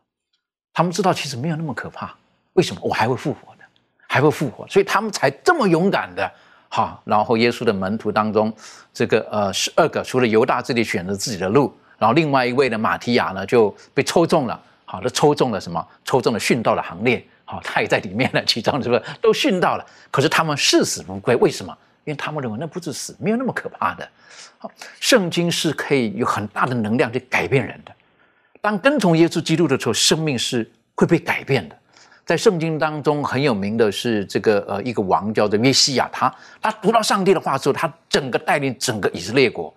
[0.71, 2.15] 他们知道其实没有那么可怕。
[2.55, 3.63] 为什么我还会复活的，
[4.07, 4.67] 还会复活？
[4.67, 6.29] 所以他们才这么勇敢的
[6.69, 7.01] 哈。
[7.05, 8.53] 然后耶稣的门徒当中，
[8.93, 15.85] 这个呃十二个，除了犹大这里选择自己的路，然后另外一位的马提亚呢就被抽中了，好，他抽中了什么？
[16.03, 19.85] 抽中了殉道的行列，好，他也在里面呢，其中是不是都殉道了？
[20.09, 21.77] 可是他们视死如归，为什么？
[22.05, 24.07] 因为他们认为那不是死，没有那么可怕的。
[24.59, 27.91] 好，圣经是可以有很大的能量去改变人的。
[28.61, 31.75] 当跟从耶稣基督的时候，生命是会被改变的。
[32.25, 39.71] 在圣经当中很有名的是这个呃一个王叫做约西亚，他他读到上帝的话之后，他整个带领整个以色列国，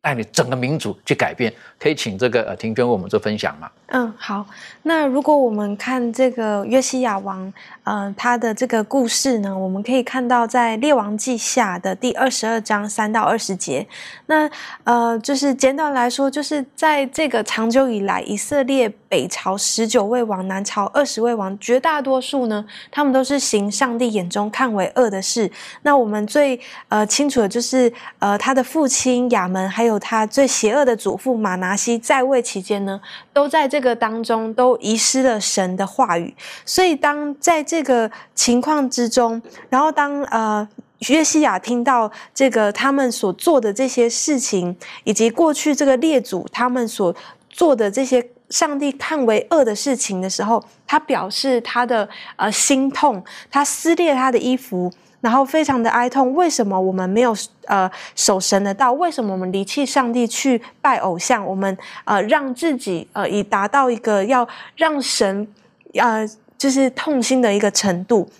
[0.00, 1.52] 带领整个民族去改变。
[1.80, 3.70] 可以请这个呃庭娟为我们做分享吗？
[3.90, 4.44] 嗯，好。
[4.82, 7.52] 那如果我们看这个约西亚王，
[7.84, 13.86] 呃，他的这个故事呢，我们可以看到在列王记下的第二十二章三到二十节。
[14.26, 14.50] 那
[14.84, 25.50] 呃，就是简短来说，就是在这个长久以来，以色列北朝十九位王，南朝二十位王，绝大多数呢，他们都是行上帝眼中看为恶的事。
[25.82, 33.00] 那我们最呃清楚的就是呃他的父亲亚门，还有他最邪恶的祖父马拿西在位期间呢，
[33.32, 34.38] 都在这个当中。
[34.58, 36.34] 都遗失了神的话语，
[36.64, 40.66] 所以当在这个情况之中，然后当呃
[41.08, 47.14] 约西亚听到这个他们所做的这些事情，以及过去这个列祖他们所
[47.48, 54.92] 做的这些上帝看为恶的事情的时候，他表示他的呃心痛，他撕裂他的衣服。
[55.20, 57.34] 然后非常的哀痛，为什么我们没有
[57.64, 58.92] 呃守神的道？
[58.92, 61.44] 为什么我们离弃上帝去拜偶像？
[61.44, 64.46] 我们呃让自己呃以达到一个要
[64.76, 65.48] 让神
[65.94, 66.24] 呃
[66.56, 68.30] 就是痛心的一个程度。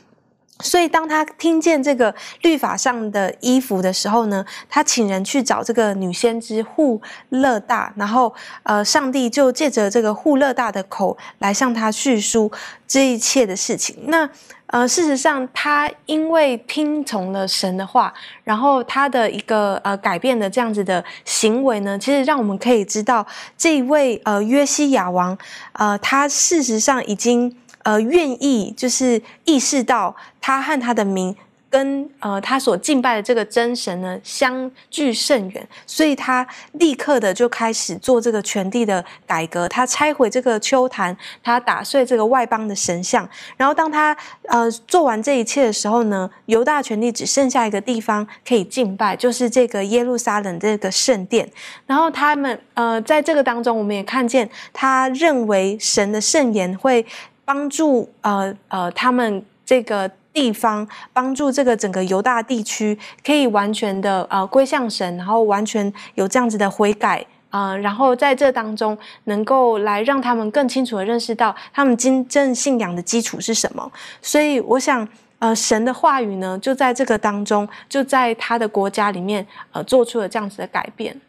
[0.61, 8.35] 所以当他听见这个律法上的衣服的时候呢，他请人去找这个女先知户勒大，然后
[8.65, 12.51] 呃上帝就借着这个户勒大的口来向他叙述
[12.87, 13.97] 这一切的事情。
[14.07, 14.29] 那
[14.71, 18.13] 呃，事实上，他因为听从了神的话，
[18.45, 25.39] 然后他的一个呃改变的这样子的行为呢，其实让我们可以知道，这位呃约西亚王，
[25.73, 27.57] 呃，他事实上已经
[27.89, 31.34] 呃愿意就是意识到他和他的名。
[31.70, 39.68] 跟呃他所敬拜的这个真神呢相距甚远，所以他立刻的就开始做这个全地的改革。
[39.68, 43.28] 他拆毁这个丘坛，他打碎这个外邦的神像。
[43.59, 51.47] 然后当他呃做完这一切的时候呢，犹大全地只剩下一个地方可以敬拜，就是这个耶路撒冷这个圣殿。
[51.86, 57.05] 然后他们呃在这个当中，我们也看见他认为神的圣言会
[57.49, 60.11] 帮助呃呃他们这个。
[60.31, 62.97] 地方，帮助这个整个犹大地区
[63.27, 67.27] 可以完全的呃归向神，然后完全有这样子的悔改。
[67.51, 73.91] 啊、然后在这当中，能够来让他们更清楚的认识到他们真正信仰的基础是什么。
[74.23, 75.09] 所以，我想，
[75.41, 81.21] 呃，神的话语呢，就在这个当中，就在他的国家里面，呃，做出了这样子的改变。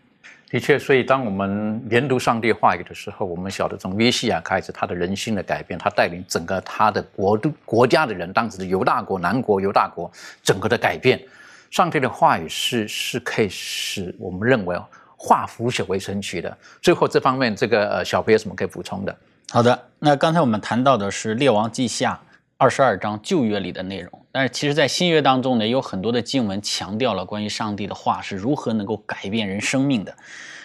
[0.49, 11.21] 的确，所以当我们研读上帝话语的时候，我们晓得从约西亚开始，他的人心的改变，他带领整个他的国度国家的人，当时的犹大国、南国、犹大国整个的改变。
[11.69, 14.75] 上帝的话语是是可以使我们认为
[15.15, 16.57] 化腐朽为神奇的。
[16.81, 19.15] 最后这方面，这个呃小飞有什么可以补充的？
[19.51, 22.19] 好的，那刚才我们谈到的是《列王记下》
[22.61, 30.13] 二十二章旧约里的内容，但是其实，在新约当中呢，有很多的经文强调了关于上帝的话是如何能够改变人生命的。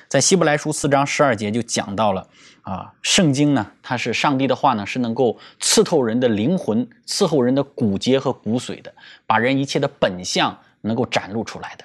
[0.09, 2.27] 在希伯来书四章十二节就讲到了
[2.63, 8.93] 啊，圣经呢，它是上帝的话呢，是能够刺透人的灵魂，伺候人的骨节和骨髓的，
[9.25, 11.85] 把人一切的本相能够展露出来的。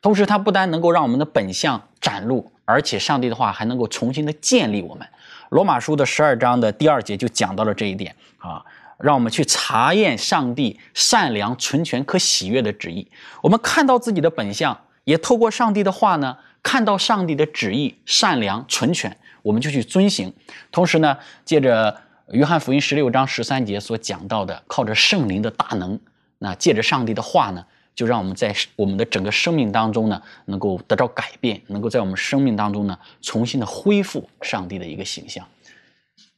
[0.00, 5.06] 同时，它不单能够让我们的本相展露，而且上帝的话还能够重新的建立我们。
[5.50, 8.64] 罗马书的十二章的第二节就讲到了这一点啊，
[9.02, 13.06] 让我们去查验上帝善良、纯全、可喜悦的旨意。
[13.42, 20.32] 我们看到自己的本相，也透过上帝的话呢，看到上帝的旨意善良、纯全，我们就去遵行。
[20.70, 22.00] 同时呢，借着
[22.32, 25.98] 约翰福音十六章十三节所讲到的，靠着圣灵的大能，
[26.38, 27.64] 那借着上帝的话呢。
[27.92, 35.46] 就让我们在我们的整个生命当中呢，能够得到改变，能够在我们生命当中呢，重新的恢复上帝的一个形象。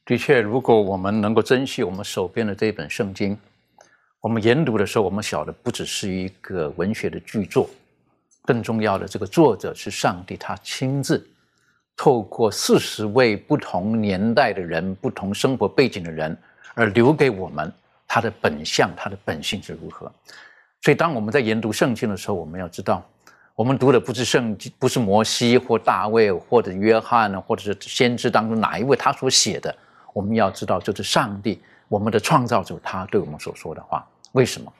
[0.05, 3.37] 的确，如果我们能够珍惜我们手边的这一本圣经，
[4.19, 7.69] 我们研读的时候，我们晓得不只是一个文学的巨作，
[8.43, 11.25] 更重要的，这个作者是上帝，他亲自
[11.95, 16.37] 透过四十位不同年代的人、不同生活背景的人，
[16.73, 17.71] 而留给我们
[18.05, 20.11] 他的本相、他的本性是如何。
[20.81, 23.01] 所以，当我们在研读圣经的时候，我们要知道，
[23.55, 29.73] 我们读的不是圣经，不是摩西或大卫或者约翰，或者是先知当中哪一位他所写的。
[30.13, 34.07] 我们要知道，就是上帝，我们的创造主，他对我们所说的话。
[34.31, 34.71] 为什么？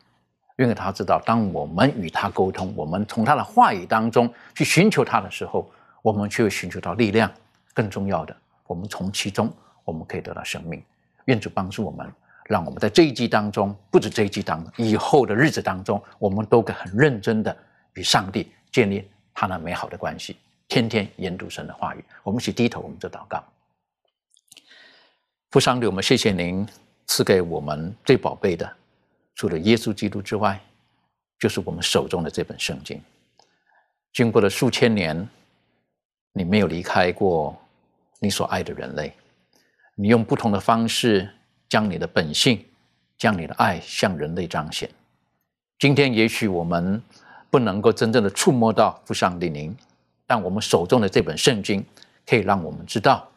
[0.57, 5.69] 因为他知道，当我们与他沟通，我们从他的话语当中去寻求他的时候，
[6.01, 7.29] 我们就会寻求到力量。
[7.73, 8.35] 更重要的，
[8.67, 9.51] 我们从其中
[9.83, 10.81] 我们可以得到生命。
[11.25, 12.07] 愿主帮助我们。
[12.45, 17.55] 让我们在这一季当中，不止这一季当中，以后的日子当中，我们都可很认真的
[17.93, 22.03] 与上帝建立他那美好的关系，天天研读神的话语。
[22.21, 23.41] 我们一起低头，我们就祷告。
[25.53, 26.67] 父上帝，我们谢谢您
[27.05, 28.67] 赐给我们最宝贝的，
[29.35, 30.59] 除了耶稣基督之外，
[31.37, 32.99] 就是我们手中的这本圣经。
[34.11, 35.29] 经过了数千年，
[36.31, 37.55] 你没有离开过
[38.17, 39.13] 你所爱的人类，
[39.93, 41.29] 你用不同的方式。
[41.69, 42.65] 将你的本性，
[43.15, 44.89] 将你的爱向人类彰显。
[45.77, 46.99] 今天也许我们
[47.51, 49.75] 不能够真正的触摸到父上帝您，
[50.25, 51.85] 但我们手中的这本圣经
[52.25, 53.27] 可以让我们知道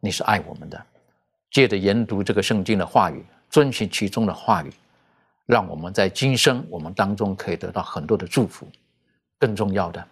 [0.00, 0.86] 你是爱我们的。
[1.52, 4.72] 借着研读这个圣经的话语，遵循其中的话语，
[5.46, 8.66] 让我们在今生我们当中可以得到很多的祝福。
[9.38, 10.02] 更重要的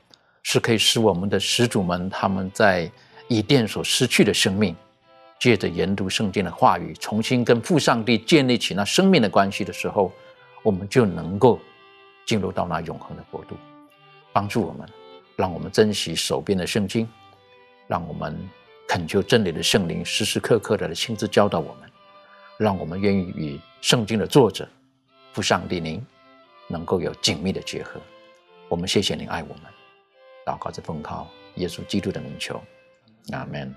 [0.42, 2.90] 是，可以使我们的始祖们他们在
[3.26, 4.76] 以甸所失去的生命。
[5.38, 10.12] 借着研读圣经的话语，重新跟父上帝建立起那生命的关系的时候，
[10.62, 11.58] 我们就能够
[12.26, 13.56] 进入到那永恒的国度。
[14.34, 14.86] 帮助我们，
[15.36, 17.08] 让我们珍惜手边的圣经，
[17.86, 18.38] 让我们
[18.90, 21.88] 恳求真理的圣灵时时刻刻的亲自教导我们，
[22.58, 24.68] 让我们愿意与圣经的作者
[25.32, 26.04] 父上帝您
[26.66, 28.00] 能够有紧密的结合。
[28.68, 29.62] 我们谢谢您爱我们，
[30.44, 32.60] 祷告着奉靠耶稣基督的名求，
[33.30, 33.72] 阿门。